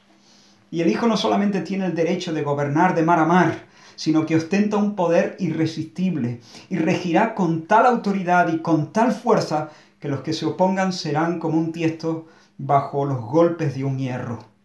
Y 0.70 0.82
el 0.82 0.90
Hijo 0.90 1.06
no 1.06 1.16
solamente 1.16 1.62
tiene 1.62 1.86
el 1.86 1.94
derecho 1.94 2.34
de 2.34 2.42
gobernar 2.42 2.94
de 2.94 3.02
mar 3.02 3.18
a 3.18 3.24
mar, 3.24 3.64
sino 3.94 4.26
que 4.26 4.36
ostenta 4.36 4.76
un 4.76 4.94
poder 4.94 5.38
irresistible 5.38 6.42
y 6.68 6.76
regirá 6.76 7.34
con 7.34 7.66
tal 7.66 7.86
autoridad 7.86 8.52
y 8.52 8.58
con 8.58 8.92
tal 8.92 9.12
fuerza 9.12 9.70
que 9.98 10.08
los 10.08 10.20
que 10.20 10.34
se 10.34 10.44
opongan 10.44 10.92
serán 10.92 11.38
como 11.38 11.56
un 11.56 11.72
tiesto 11.72 12.26
bajo 12.58 13.06
los 13.06 13.22
golpes 13.22 13.74
de 13.74 13.82
un 13.84 13.98
hierro. 13.98 14.55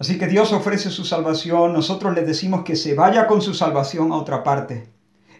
Así 0.00 0.16
que 0.16 0.28
Dios 0.28 0.54
ofrece 0.54 0.88
su 0.88 1.04
salvación, 1.04 1.74
nosotros 1.74 2.14
le 2.14 2.22
decimos 2.22 2.64
que 2.64 2.74
se 2.74 2.94
vaya 2.94 3.26
con 3.26 3.42
su 3.42 3.52
salvación 3.52 4.12
a 4.12 4.16
otra 4.16 4.42
parte. 4.42 4.88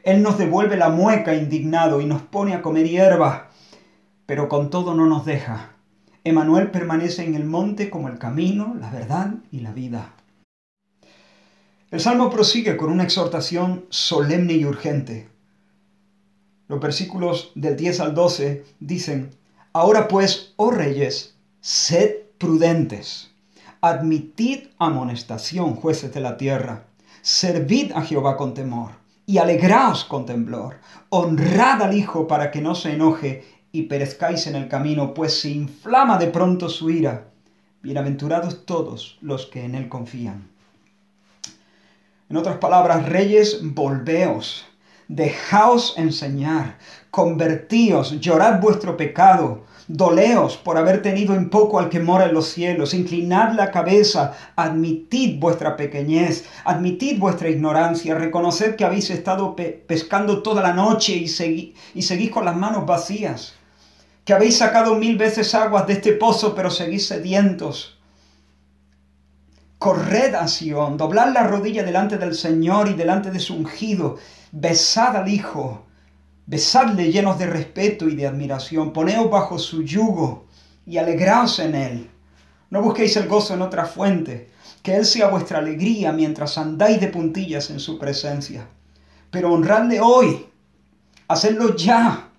Él 0.03 0.23
nos 0.23 0.37
devuelve 0.37 0.77
la 0.77 0.91
mueca 0.91 1.35
indignado 1.35 2.03
y 2.03 2.05
nos 2.05 2.21
pone 2.21 2.53
a 2.53 2.61
comer 2.61 2.87
hierba, 2.87 3.49
pero 4.27 4.51
con 4.51 4.69
todo 4.69 4.93
no 4.93 5.07
nos 5.07 5.25
deja. 5.25 5.77
Emanuel 6.25 6.71
permanece 6.71 7.25
en 7.25 7.37
el 7.37 7.45
monte 7.45 7.89
como 7.89 8.09
el 8.09 8.19
camino, 8.19 8.77
la 8.79 8.91
verdad 8.91 9.33
y 9.51 9.61
la 9.61 9.73
vida. 9.73 10.13
El 11.91 12.01
salmo 12.01 12.29
prosigue 12.29 12.77
con 12.77 12.93
una 12.93 13.05
exhortación 13.05 13.87
solemne 13.89 14.53
y 14.53 14.67
urgente. 14.67 15.31
Los 16.69 16.81
versículos 16.81 17.53
del 17.55 17.79
10 17.79 18.01
al 18.01 18.15
12 18.15 18.67
dicen, 18.79 19.31
Ahora 19.73 20.07
pues, 20.07 20.53
oh 20.57 20.71
reyes, 20.71 21.35
sed 21.63 22.11
prudentes 22.37 23.30
Admitid 23.83 24.69
amonestación, 24.79 25.75
jueces 25.75 26.13
de 26.13 26.21
la 26.21 26.37
tierra. 26.37 26.85
Servid 27.23 27.93
a 27.93 28.03
Jehová 28.03 28.37
con 28.37 28.53
temor 28.53 28.91
y 29.25 29.39
alegraos 29.39 30.05
con 30.05 30.27
temblor. 30.27 30.77
Honrad 31.09 31.81
al 31.83 31.97
Hijo 31.97 32.27
para 32.27 32.51
que 32.51 32.61
no 32.61 32.75
se 32.75 32.93
enoje 32.93 33.43
y 33.73 33.85
perezcáis 33.85 34.47
en 34.47 34.57
el 34.57 34.69
camino, 34.69 35.15
pues 35.15 35.41
se 35.41 35.49
inflama 35.49 36.19
de 36.19 36.27
pronto 36.27 36.69
su 36.69 36.91
ira. 36.91 37.29
Bienaventurados 37.83 38.67
todos 38.67 39.17
los 39.23 39.47
que 39.47 39.65
en 39.65 39.75
él 39.75 39.89
confían. 39.89 40.51
En 42.29 42.37
otras 42.37 42.59
palabras, 42.59 43.09
reyes, 43.09 43.61
volveos, 43.63 44.67
dejaos 45.11 45.95
enseñar, 45.97 46.79
convertíos, 47.11 48.21
llorad 48.21 48.61
vuestro 48.61 48.97
pecado, 48.97 49.65
Doleos 49.93 50.57
por 50.57 50.79
haber 50.79 51.03
tenido 51.03 51.35
en 51.35 51.51
poco 51.51 51.81
al 51.81 51.89
que 51.89 51.99
mora 51.99 52.27
en 52.27 52.35
los 52.35 52.47
cielos. 52.47 52.95
Inclinad 52.95 53.55
la 53.55 53.73
cabeza, 53.73 54.35
admitid 54.55 55.41
vuestra 55.41 55.77
pequeñez, 55.77 56.45
admitid 56.65 57.19
vuestra 57.19 57.49
ignorancia, 57.49 58.15
reconoced 58.15 58.77
que 58.77 58.85
habéis 58.85 59.11
estado 59.11 59.57
pescando 59.57 60.45
toda 60.45 60.63
la 60.63 60.75
noche 60.75 61.15
y, 61.15 61.75
y 61.95 62.03
seguís 62.03 62.31
con 62.31 62.45
las 62.45 62.55
manos 62.55 62.87
vacías, 62.87 63.55
que 64.25 64.33
habéis 64.33 64.59
sacado 64.59 64.95
mil 64.95 65.17
veces 65.19 65.57
aguas 65.57 65.89
de 65.89 65.95
este 65.95 66.13
pozo, 66.13 66.55
pero 66.55 66.71
seguís 66.71 67.09
sedientos. 67.09 67.99
Corred 69.79 70.37
a 70.37 70.47
Sion, 70.47 70.99
doblad 70.99 71.33
la 71.33 71.49
rodilla 71.49 71.83
delante 71.83 72.17
del 72.17 72.37
Señor 72.37 72.89
y 72.89 72.95
delante 72.95 73.33
de 73.33 73.41
su 73.41 73.57
ungido, 73.57 74.19
besad 74.53 75.17
al 75.17 75.29
Hijo 75.29 75.87
Besadle 76.51 77.13
llenos 77.13 77.39
de 77.39 77.47
respeto 77.47 78.09
y 78.09 78.17
de 78.17 78.27
admiración, 78.27 78.93
poneos 78.93 79.31
bajo 79.31 79.57
su 79.57 79.85
yugo 79.85 80.47
y 80.85 80.99
alegraos 80.99 81.61
en 81.61 81.77
él. 81.77 82.11
No 82.71 82.83
busquéis 82.83 83.17
el 83.17 83.29
gozo 83.29 83.55
en 83.55 83.63
otra 83.63 83.85
fuente, 83.85 84.51
que 84.83 84.97
él 84.97 85.07
sea 85.07 85.29
vuestra 85.29 85.59
alegría 85.59 86.11
mientras 86.11 86.59
andáis 86.59 87.01
de 87.01 87.07
puntillas 87.07 87.71
en 87.71 87.79
su 87.79 88.01
presencia. 88.01 88.67
Pero 89.31 89.53
honradle 89.53 90.01
hoy, 90.01 90.45
hacedlo 91.29 91.77
ya. 91.77 92.31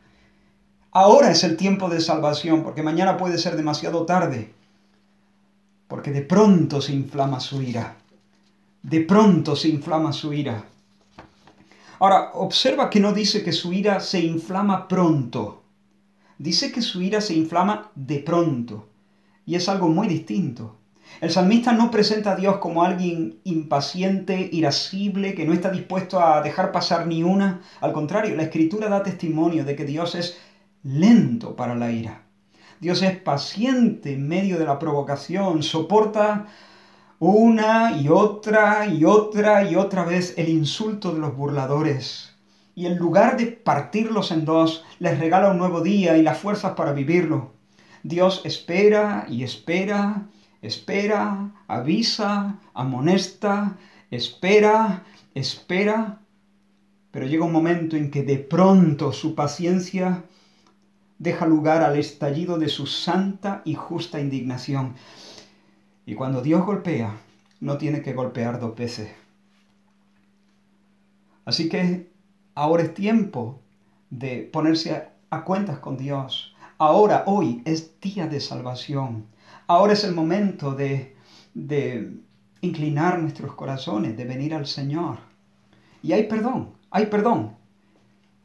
Ahora 0.92 1.32
es 1.32 1.46
el 1.46 1.56
tiempo 1.56 1.88
de 1.88 2.02
salvación, 2.02 2.64
porque 2.64 2.84
mañana 2.84 3.16
puede 3.16 3.38
ser 3.38 3.56
demasiado 3.56 4.06
tarde, 4.06 4.54
porque 5.88 6.12
de 6.12 6.24
pronto 6.24 6.82
se 6.82 6.92
inflama 6.92 7.40
su 7.40 7.62
ira. 7.62 7.96
De 8.84 9.00
pronto 9.00 9.56
se 9.56 9.70
inflama 9.70 10.12
su 10.12 10.34
ira. 10.34 10.66
Ahora, 12.02 12.32
observa 12.34 12.90
que 12.90 13.00
no 13.00 13.14
dice 13.14 13.44
que 13.44 13.52
su 13.52 13.74
ira 13.74 14.00
se 14.00 14.20
inflama 14.22 14.88
pronto. 14.88 15.62
Dice 16.40 16.72
que 16.72 16.82
su 16.82 17.00
ira 17.00 17.22
se 17.22 17.36
inflama 17.36 17.92
de 17.94 18.18
pronto. 18.18 18.90
Y 19.46 19.54
es 19.54 19.70
algo 19.70 19.88
muy 19.88 20.08
distinto. 20.08 20.78
El 21.20 21.30
salmista 21.30 21.74
no 21.74 21.92
presenta 21.92 22.32
a 22.32 22.36
Dios 22.36 22.58
como 22.58 22.82
alguien 22.82 23.40
impaciente, 23.44 24.50
irascible, 24.52 25.36
que 25.36 25.46
no 25.46 25.54
está 25.54 25.70
dispuesto 25.70 26.20
a 26.20 26.42
dejar 26.42 26.72
pasar 26.72 27.06
ni 27.06 27.22
una. 27.22 27.62
Al 27.82 27.94
contrario, 27.94 28.36
la 28.36 28.44
escritura 28.44 28.90
da 28.90 29.04
testimonio 29.04 29.64
de 29.64 29.76
que 29.76 29.86
Dios 29.86 30.16
es 30.16 30.40
lento 30.82 31.56
para 31.56 31.76
la 31.76 31.92
ira. 31.92 32.24
Dios 32.80 33.04
es 33.04 33.16
paciente 33.20 34.14
en 34.14 34.28
medio 34.28 34.58
de 34.58 34.66
la 34.66 34.80
provocación, 34.80 35.62
soporta 35.62 36.48
una 37.22 37.98
y 38.02 38.10
otra 38.10 38.88
y 38.88 39.06
otra 39.06 39.70
y 39.70 39.76
otra 39.76 40.04
vez 40.06 40.34
el 40.38 40.50
insulto 40.50 41.14
de 41.14 41.20
los 41.20 41.38
burladores. 41.38 42.34
Y 42.74 42.88
en 42.88 42.98
lugar 42.98 43.38
de 43.38 43.46
partirlos 43.46 44.32
en 44.32 44.44
dos, 44.44 44.84
les 44.98 45.20
regala 45.20 45.52
un 45.52 45.60
nuevo 45.60 45.82
día 45.82 46.18
y 46.18 46.24
las 46.24 46.40
fuerzas 46.40 46.74
para 46.74 46.94
vivirlo. 46.94 47.52
Dios 48.02 48.42
espera 48.44 49.28
y 49.30 49.44
espera, 49.44 50.30
espera, 50.64 51.52
avisa, 51.68 52.60
amonesta, 52.74 53.78
espera, 54.10 55.04
espera. 55.36 56.22
Pero 57.12 57.28
llega 57.28 57.46
un 57.46 57.52
momento 57.52 57.98
en 57.98 58.10
que 58.10 58.24
de 58.24 58.38
pronto 58.38 59.14
su 59.14 59.36
paciencia 59.36 60.24
deja 61.20 61.46
lugar 61.46 61.84
al 61.84 62.00
estallido 62.00 62.58
de 62.58 62.68
su 62.68 62.88
santa 62.88 63.62
y 63.64 63.76
justa 63.76 64.20
indignación. 64.20 64.96
Y 66.06 66.16
cuando 66.16 66.42
Dios 66.42 66.66
golpea, 66.66 67.16
no 67.60 67.78
tiene 67.78 68.02
que 68.02 68.14
golpear 68.14 68.60
dos 68.60 68.76
veces. 68.76 69.10
Así 71.46 71.70
que 71.70 72.12
ahora 72.56 72.84
es 72.84 72.94
tiempo 72.94 73.60
de 74.10 74.50
ponerse 74.52 75.10
a, 75.30 75.44
cuentas 75.44 75.80
con 75.80 75.98
Dios. 75.98 76.56
Ahora, 76.78 77.24
hoy 77.28 77.62
es 77.66 78.00
día 78.02 78.28
de 78.28 78.40
salvación. 78.40 79.26
Ahora 79.68 79.94
es 79.94 80.04
el 80.04 80.14
momento 80.14 80.74
de, 80.74 81.16
de 81.54 82.14
inclinar 82.62 83.20
nuestros 83.20 83.54
corazones, 83.54 84.18
de 84.18 84.26
venir 84.26 84.54
al 84.54 84.66
Señor. 84.66 85.20
Y 86.04 86.14
hay 86.14 86.24
perdón, 86.24 86.74
hay 86.90 87.06
perdón. 87.06 87.61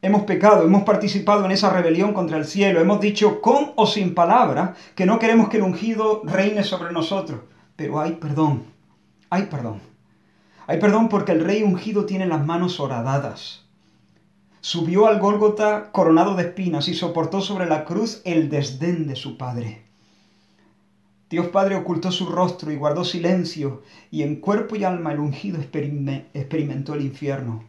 Hemos 0.01 0.23
pecado, 0.23 0.63
hemos 0.63 0.83
participado 0.83 1.43
en 1.45 1.51
esa 1.51 1.71
rebelión 1.71 2.13
contra 2.13 2.37
el 2.37 2.45
cielo, 2.45 2.79
hemos 2.79 3.01
dicho 3.01 3.41
con 3.41 3.71
o 3.75 3.87
sin 3.87 4.13
palabra 4.13 4.75
que 4.95 5.07
no 5.07 5.17
queremos 5.17 5.49
que 5.49 5.57
el 5.57 5.63
ungido 5.63 6.21
reine 6.23 6.63
sobre 6.63 6.93
nosotros, 6.93 7.41
pero 7.75 7.99
hay 7.99 8.13
perdón, 8.13 8.65
hay 9.29 9.43
perdón. 9.43 9.81
Hay 10.67 10.79
perdón 10.79 11.09
porque 11.09 11.31
el 11.31 11.43
rey 11.43 11.63
ungido 11.63 12.05
tiene 12.05 12.27
las 12.27 12.45
manos 12.45 12.79
horadadas. 12.79 13.65
Subió 14.61 15.07
al 15.07 15.19
Gólgota 15.19 15.91
coronado 15.91 16.35
de 16.35 16.43
espinas 16.43 16.87
y 16.89 16.93
soportó 16.93 17.41
sobre 17.41 17.65
la 17.65 17.85
cruz 17.85 18.21
el 18.25 18.49
desdén 18.49 19.07
de 19.07 19.15
su 19.15 19.37
padre. 19.37 19.87
Dios 21.29 21.47
Padre 21.47 21.75
ocultó 21.75 22.09
su 22.09 22.27
rostro 22.27 22.71
y 22.71 22.77
guardó 22.77 23.03
silencio, 23.03 23.83
y 24.11 24.23
en 24.23 24.37
cuerpo 24.37 24.77
y 24.77 24.85
alma 24.85 25.11
el 25.11 25.19
ungido 25.19 25.59
experimentó 25.59 26.93
el 26.93 27.01
infierno. 27.01 27.65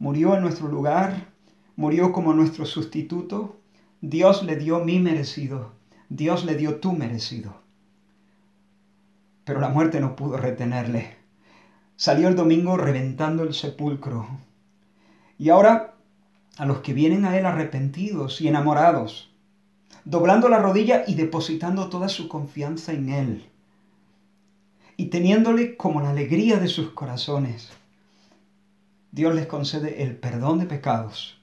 Murió 0.00 0.34
en 0.34 0.40
nuestro 0.40 0.66
lugar, 0.66 1.28
murió 1.76 2.10
como 2.10 2.32
nuestro 2.32 2.64
sustituto. 2.64 3.60
Dios 4.00 4.42
le 4.42 4.56
dio 4.56 4.82
mi 4.82 4.98
merecido, 4.98 5.72
Dios 6.08 6.46
le 6.46 6.54
dio 6.54 6.76
tu 6.76 6.92
merecido. 6.92 7.54
Pero 9.44 9.60
la 9.60 9.68
muerte 9.68 10.00
no 10.00 10.16
pudo 10.16 10.38
retenerle. 10.38 11.16
Salió 11.96 12.28
el 12.28 12.34
domingo 12.34 12.78
reventando 12.78 13.42
el 13.42 13.52
sepulcro. 13.52 14.26
Y 15.36 15.50
ahora 15.50 15.96
a 16.56 16.64
los 16.64 16.78
que 16.78 16.94
vienen 16.94 17.26
a 17.26 17.36
Él 17.36 17.44
arrepentidos 17.44 18.40
y 18.40 18.48
enamorados, 18.48 19.30
doblando 20.06 20.48
la 20.48 20.60
rodilla 20.60 21.04
y 21.06 21.14
depositando 21.14 21.90
toda 21.90 22.08
su 22.08 22.26
confianza 22.26 22.94
en 22.94 23.10
Él, 23.10 23.50
y 24.96 25.06
teniéndole 25.06 25.76
como 25.76 26.00
la 26.00 26.08
alegría 26.08 26.56
de 26.56 26.68
sus 26.68 26.92
corazones, 26.92 27.70
Dios 29.12 29.34
les 29.34 29.46
concede 29.46 30.02
el 30.02 30.16
perdón 30.16 30.58
de 30.58 30.66
pecados 30.66 31.40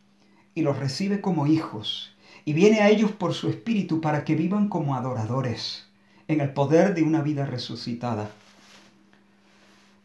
y 0.56 0.62
los 0.62 0.77
recibe 0.77 1.21
como 1.21 1.47
hijos, 1.47 2.15
y 2.45 2.53
viene 2.53 2.80
a 2.80 2.89
ellos 2.89 3.12
por 3.12 3.34
su 3.34 3.49
espíritu 3.49 4.01
para 4.01 4.23
que 4.23 4.36
vivan 4.36 4.69
como 4.69 4.95
adoradores 4.95 5.86
en 6.27 6.41
el 6.41 6.53
poder 6.53 6.95
de 6.95 7.03
una 7.03 7.21
vida 7.21 7.45
resucitada. 7.45 8.30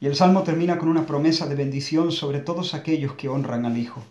Y 0.00 0.06
el 0.06 0.16
salmo 0.16 0.42
termina 0.42 0.78
con 0.78 0.88
una 0.88 1.06
promesa 1.06 1.46
de 1.46 1.54
bendición 1.54 2.10
sobre 2.12 2.40
todos 2.40 2.74
aquellos 2.74 3.14
que 3.14 3.28
honran 3.28 3.64
al 3.64 3.78
Hijo 3.78 4.02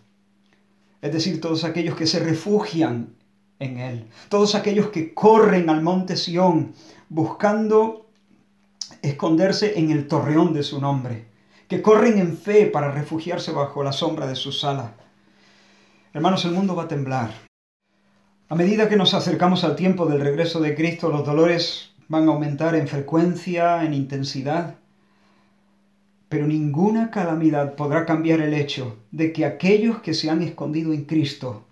es 1.02 1.12
decir, 1.12 1.42
todos 1.42 1.64
aquellos 1.64 1.96
que 1.96 2.06
se 2.06 2.20
refugian 2.20 3.16
en 3.60 3.80
Él, 3.80 4.06
todos 4.30 4.56
aquellos 4.56 4.90
que 4.90 5.14
corren 5.14 5.70
al 5.70 5.82
monte 5.82 6.16
Sión 6.16 6.74
buscando 7.10 8.08
esconderse 9.02 9.80
en 9.80 9.92
el 9.92 10.08
torreón 10.08 10.54
de 10.54 10.64
su 10.64 10.80
nombre, 10.80 11.26
que 11.72 11.82
corren 11.82 12.18
en 12.18 12.38
fe 12.38 12.66
para 12.66 12.92
refugiarse 12.92 13.54
bajo 13.54 13.82
la 13.82 13.94
sombra 13.94 14.28
de 14.28 14.36
su 14.36 14.52
sala. 14.52 14.92
Hermanos, 16.14 16.44
el 16.44 16.52
mundo 16.52 16.76
va 16.76 16.84
a 16.84 16.88
temblar. 16.90 17.32
A 18.50 18.56
medida 18.56 18.90
que 18.90 18.98
nos 18.98 19.14
acercamos 19.14 19.64
al 19.64 19.78
tiempo 19.78 20.06
del 20.06 20.20
regreso 20.20 20.60
de 20.60 20.76
Cristo, 20.76 21.08
los 21.08 21.26
dolores 21.26 21.94
van 22.10 22.28
a 22.28 22.34
aumentar 22.34 22.76
en 22.76 22.90
frecuencia, 22.90 23.86
en 23.86 23.94
intensidad 23.94 24.76
pero 26.28 26.48
ninguna 26.48 27.10
calamidad 27.10 27.76
podrá 27.76 28.06
cambiar 28.06 28.40
el 28.40 28.54
hecho 28.54 28.98
de 29.12 29.34
que 29.34 29.44
aquellos 29.44 30.02
que 30.02 30.14
se 30.14 30.30
han 30.30 30.42
escondido 30.42 30.94
en 30.94 31.04
Cristo 31.04 31.66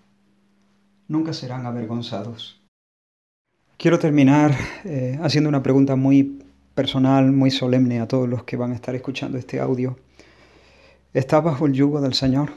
nunca 1.07 1.31
serán 1.31 1.65
avergonzados. 1.65 2.61
Quiero 3.77 3.99
terminar 3.99 4.53
eh, 4.83 5.17
haciendo 5.21 5.49
una 5.49 5.63
pregunta 5.63 5.95
muy 5.95 6.43
personal, 6.79 7.29
muy 7.33 7.51
solemne 7.51 7.99
a 7.99 8.07
todos 8.07 8.29
los 8.29 8.45
que 8.45 8.55
van 8.55 8.71
a 8.71 8.75
estar 8.75 8.95
escuchando 8.95 9.37
este 9.37 9.59
audio. 9.59 9.97
¿Estás 11.13 11.43
bajo 11.43 11.65
el 11.65 11.73
yugo 11.73 11.99
del 11.99 12.13
Señor? 12.13 12.51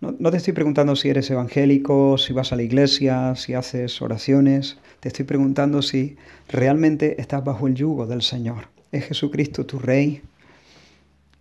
No, 0.00 0.30
te 0.30 0.38
estoy 0.38 0.54
preguntando 0.54 0.96
si 0.96 1.10
eres 1.10 1.30
evangélico, 1.30 2.16
si 2.16 2.32
vas 2.32 2.50
a 2.54 2.56
la 2.56 2.62
iglesia, 2.62 3.34
si 3.36 3.52
haces 3.52 4.00
oraciones. 4.00 4.78
Te 5.00 5.08
estoy 5.08 5.26
preguntando 5.26 5.82
si 5.82 6.16
realmente 6.48 7.20
estás 7.20 7.44
bajo 7.44 7.66
el 7.66 7.74
yugo 7.74 8.06
del 8.06 8.22
Señor. 8.22 8.68
¿Es 8.92 9.04
Jesucristo 9.04 9.66
tu 9.66 9.78
Rey? 9.78 10.22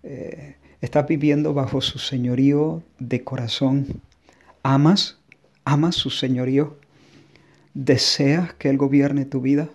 Eh, 0.03 0.57
¿Estás 0.81 1.07
viviendo 1.07 1.53
bajo 1.53 1.79
su 1.79 1.99
señorío 1.99 2.83
de 2.99 3.23
corazón? 3.23 4.01
¿Amas? 4.61 5.19
¿Amas 5.63 5.95
su 5.95 6.09
señorío? 6.09 6.75
¿Deseas 7.73 8.53
que 8.55 8.69
Él 8.69 8.77
gobierne 8.77 9.23
tu 9.23 9.39
vida? 9.39 9.69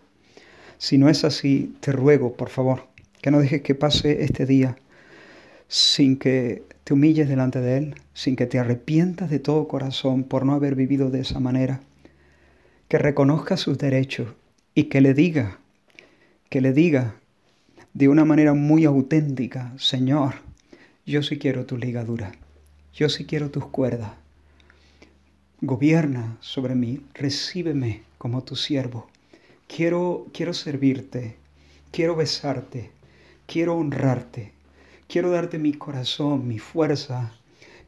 Si 0.82 0.98
no 0.98 1.08
es 1.08 1.22
así, 1.22 1.76
te 1.78 1.92
ruego, 1.92 2.32
por 2.32 2.48
favor, 2.48 2.88
que 3.20 3.30
no 3.30 3.38
dejes 3.38 3.62
que 3.62 3.76
pase 3.76 4.24
este 4.24 4.46
día 4.46 4.74
sin 5.68 6.16
que 6.16 6.64
te 6.82 6.92
humilles 6.92 7.28
delante 7.28 7.60
de 7.60 7.76
Él, 7.78 7.94
sin 8.14 8.34
que 8.34 8.46
te 8.46 8.58
arrepientas 8.58 9.30
de 9.30 9.38
todo 9.38 9.68
corazón 9.68 10.24
por 10.24 10.44
no 10.44 10.54
haber 10.54 10.74
vivido 10.74 11.08
de 11.08 11.20
esa 11.20 11.38
manera, 11.38 11.82
que 12.88 12.98
reconozca 12.98 13.56
sus 13.56 13.78
derechos 13.78 14.34
y 14.74 14.86
que 14.86 15.00
le 15.00 15.14
diga, 15.14 15.60
que 16.50 16.60
le 16.60 16.72
diga 16.72 17.14
de 17.94 18.08
una 18.08 18.24
manera 18.24 18.52
muy 18.52 18.84
auténtica, 18.84 19.72
Señor, 19.78 20.34
yo 21.06 21.22
sí 21.22 21.38
quiero 21.38 21.64
tu 21.64 21.76
ligadura, 21.76 22.32
yo 22.92 23.08
sí 23.08 23.24
quiero 23.24 23.52
tus 23.52 23.66
cuerdas. 23.66 24.14
Gobierna 25.60 26.38
sobre 26.40 26.74
mí, 26.74 27.02
recíbeme 27.14 28.02
como 28.18 28.42
tu 28.42 28.56
siervo. 28.56 29.11
Quiero, 29.74 30.26
quiero 30.34 30.52
servirte, 30.52 31.36
quiero 31.90 32.14
besarte, 32.14 32.90
quiero 33.46 33.76
honrarte, 33.76 34.52
quiero 35.08 35.30
darte 35.30 35.58
mi 35.58 35.72
corazón, 35.72 36.46
mi 36.46 36.58
fuerza, 36.58 37.32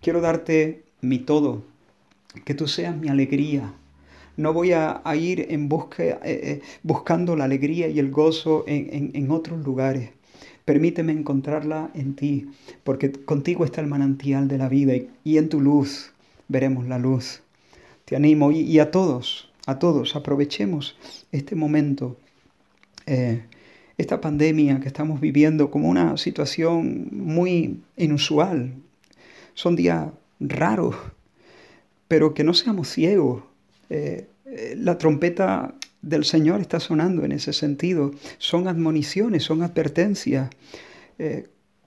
quiero 0.01 0.23
darte 0.23 0.85
mi 1.03 1.19
todo, 1.19 1.63
que 2.47 2.55
tú 2.55 2.69
seas 2.69 2.97
mi 2.97 3.09
alegría, 3.09 3.75
no 4.39 4.53
voy 4.53 4.73
a, 4.73 5.03
ir 5.15 5.47
en 5.51 5.69
eh, 5.71 6.19
eh, 6.23 6.63
buscando 6.83 7.37
la 7.37 7.45
alegría 7.45 7.89
y 7.89 7.99
el 7.99 8.11
gozo 8.11 8.65
en, 8.67 9.31
otros 9.31 9.63
lugares. 9.63 10.11
Permíteme 10.65 11.13
encontrarla 11.13 11.91
en 11.95 12.17
ti, 12.17 12.49
porque 12.83 13.13
contigo 13.13 13.65
está 13.65 13.81
el 13.81 13.87
manantial 13.87 14.49
de 14.49 14.59
la 14.59 14.69
vida 14.69 14.95
y, 15.23 15.39
en 15.39 15.49
tu 15.49 15.61
luz 15.61 16.13
veremos 16.49 16.87
la 16.89 16.99
luz. 16.99 17.43
Te 18.07 18.17
animo 18.17 18.51
y, 18.51 18.79
a 18.79 18.91
todos, 18.91 19.51
a 19.67 19.79
todos, 19.79 20.17
aprovechemos 20.17 20.97
este 21.33 21.55
momento, 21.55 22.17
eh, 23.07 23.45
esta 23.97 24.21
pandemia 24.21 24.81
que 24.81 24.89
estamos 24.89 25.21
viviendo 25.21 25.71
como 25.71 25.89
una 25.89 26.17
situación 26.17 27.09
muy 27.13 27.81
inusual. 27.97 28.75
Son 29.55 29.77
días 29.77 30.09
raros, 30.41 30.97
pero 32.09 32.35
que 32.35 32.45
no 32.45 32.55
seamos 32.55 32.89
ciegos 32.89 33.45
eh, 33.91 34.29
eh, 34.47 34.75
la 34.79 34.99
trompeta 34.99 35.75
del 36.03 36.25
Señor 36.25 36.61
está 36.61 36.81
sonando 36.81 37.25
en 37.25 37.33
ese 37.33 37.53
sentido. 37.53 38.13
Son 38.39 38.69
admoniciones, 38.69 39.45
son 39.45 39.63
advertencias, 39.63 40.51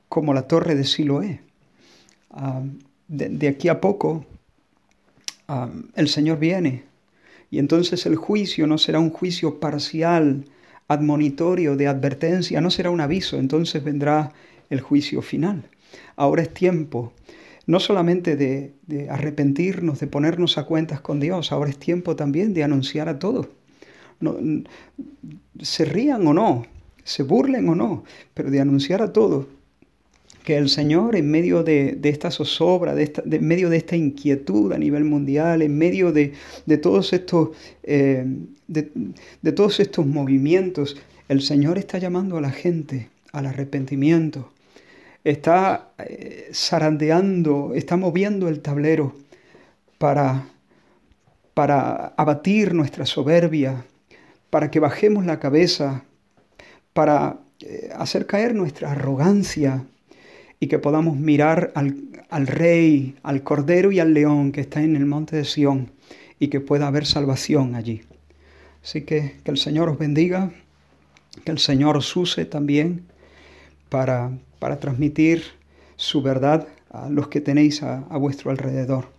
como 0.10 0.34
la 0.34 0.48
torre 0.48 0.76
de 0.76 0.86
Siloé. 0.86 1.42
Ah, 2.32 2.62
de, 3.08 3.48
aquí 3.48 3.68
a 3.68 3.80
poco 3.80 4.26
ah, 5.48 5.70
el 5.96 6.08
Señor 6.08 6.40
viene 6.40 6.84
y 7.50 7.60
entonces 7.60 8.06
el 8.06 8.16
juicio 8.16 8.68
no 8.68 8.78
será 8.78 9.00
un 9.00 9.10
juicio 9.10 9.60
parcial, 9.60 10.46
admonitorio, 10.88 11.76
de 11.76 11.88
advertencia, 11.88 12.62
no 12.62 12.72
será 12.72 12.90
un 12.90 13.02
aviso, 13.02 13.38
entonces 13.38 13.84
vendrá 13.84 14.34
el 14.70 14.82
juicio 14.82 15.22
final. 15.22 15.70
Ahora 16.16 16.42
es 16.42 16.54
tiempo 16.54 17.14
no 17.68 17.82
solamente 17.82 18.38
de, 18.38 19.10
arrepentirnos, 19.10 20.00
de 20.00 20.08
ponernos 20.08 20.58
a 20.58 20.64
cuentas 20.64 21.02
con 21.02 21.20
Dios, 21.20 21.52
ahora 21.52 21.70
es 21.70 21.78
tiempo 21.78 22.16
también 22.16 22.54
de 22.54 22.64
anunciar 22.64 23.10
a 23.10 23.20
todos. 23.20 23.48
se 25.60 25.86
rían 25.86 26.26
o 26.26 26.34
no, 26.34 26.66
se 27.04 27.24
burlen 27.24 27.68
o 27.68 27.76
no, 27.76 28.06
pero 28.34 28.50
de 28.50 28.62
anunciar 28.62 29.02
a 29.02 29.12
todos 29.12 29.48
que 30.48 30.56
el 30.56 30.70
Señor 30.70 31.18
en 31.18 31.30
medio 31.30 31.62
de, 31.62 32.00
esta 32.04 32.32
zozobra, 32.32 32.96
de 32.96 33.12
en 33.30 33.46
medio 33.46 33.70
de 33.70 33.76
esta 33.76 33.98
inquietud 33.98 34.72
a 34.72 34.78
nivel 34.78 35.04
mundial, 35.04 35.62
en 35.62 35.78
medio 35.78 36.14
de, 36.14 36.32
todos 36.82 37.12
estos, 37.12 37.50
eh, 37.84 38.26
de 38.70 39.52
todos 39.52 39.82
estos 39.82 40.06
movimientos, 40.06 40.96
el 41.28 41.42
Señor 41.42 41.78
está 41.78 41.98
llamando 41.98 42.38
a 42.38 42.42
la 42.42 42.52
gente 42.52 43.10
al 43.34 43.46
arrepentimiento, 43.46 44.54
está 45.26 45.90
eh, 45.98 46.50
zarandeando, 46.54 47.74
está 47.76 47.98
moviendo 47.98 48.48
el 48.48 48.62
tablero 48.62 49.18
para, 49.98 50.48
para 51.54 52.14
abatir 52.16 52.74
nuestra 52.74 53.06
soberbia, 53.06 53.86
para 54.50 54.72
que 54.72 54.80
bajemos 54.80 55.26
la 55.26 55.42
cabeza, 55.42 56.06
para 56.94 57.42
eh, 57.60 57.90
hacer 57.98 58.26
caer 58.28 58.56
nuestra 58.56 58.94
arrogancia 58.94 59.84
y 60.60 60.68
que 60.68 60.80
podamos 60.80 61.18
mirar 61.18 61.72
al, 61.76 61.96
al, 62.30 62.48
Rey, 62.48 63.16
al 63.24 63.44
Cordero 63.44 63.92
y 63.92 64.00
al 64.00 64.14
León 64.14 64.52
que 64.52 64.62
está 64.62 64.82
en 64.82 64.96
el 64.96 65.06
monte 65.06 65.36
de 65.36 65.46
Sión 65.46 65.92
y 66.40 66.48
que 66.48 66.60
pueda 66.60 66.88
haber 66.88 67.06
salvación 67.06 67.76
allí. 67.76 68.02
Así 68.84 69.02
que 69.02 69.36
que 69.44 69.52
el 69.52 69.58
Señor 69.58 69.90
os 69.90 69.98
bendiga, 69.98 70.52
que 71.44 71.52
el 71.52 71.60
Señor 71.60 71.98
os 71.98 72.16
use 72.16 72.46
también 72.46 73.04
para, 73.90 74.32
para 74.60 74.80
transmitir 74.80 75.44
su 75.96 76.22
verdad 76.22 76.68
a 76.90 77.10
los 77.10 77.28
que 77.28 77.42
tenéis 77.42 77.84
a, 77.84 78.00
a 78.10 78.18
vuestro 78.18 78.52
alrededor. 78.52 79.17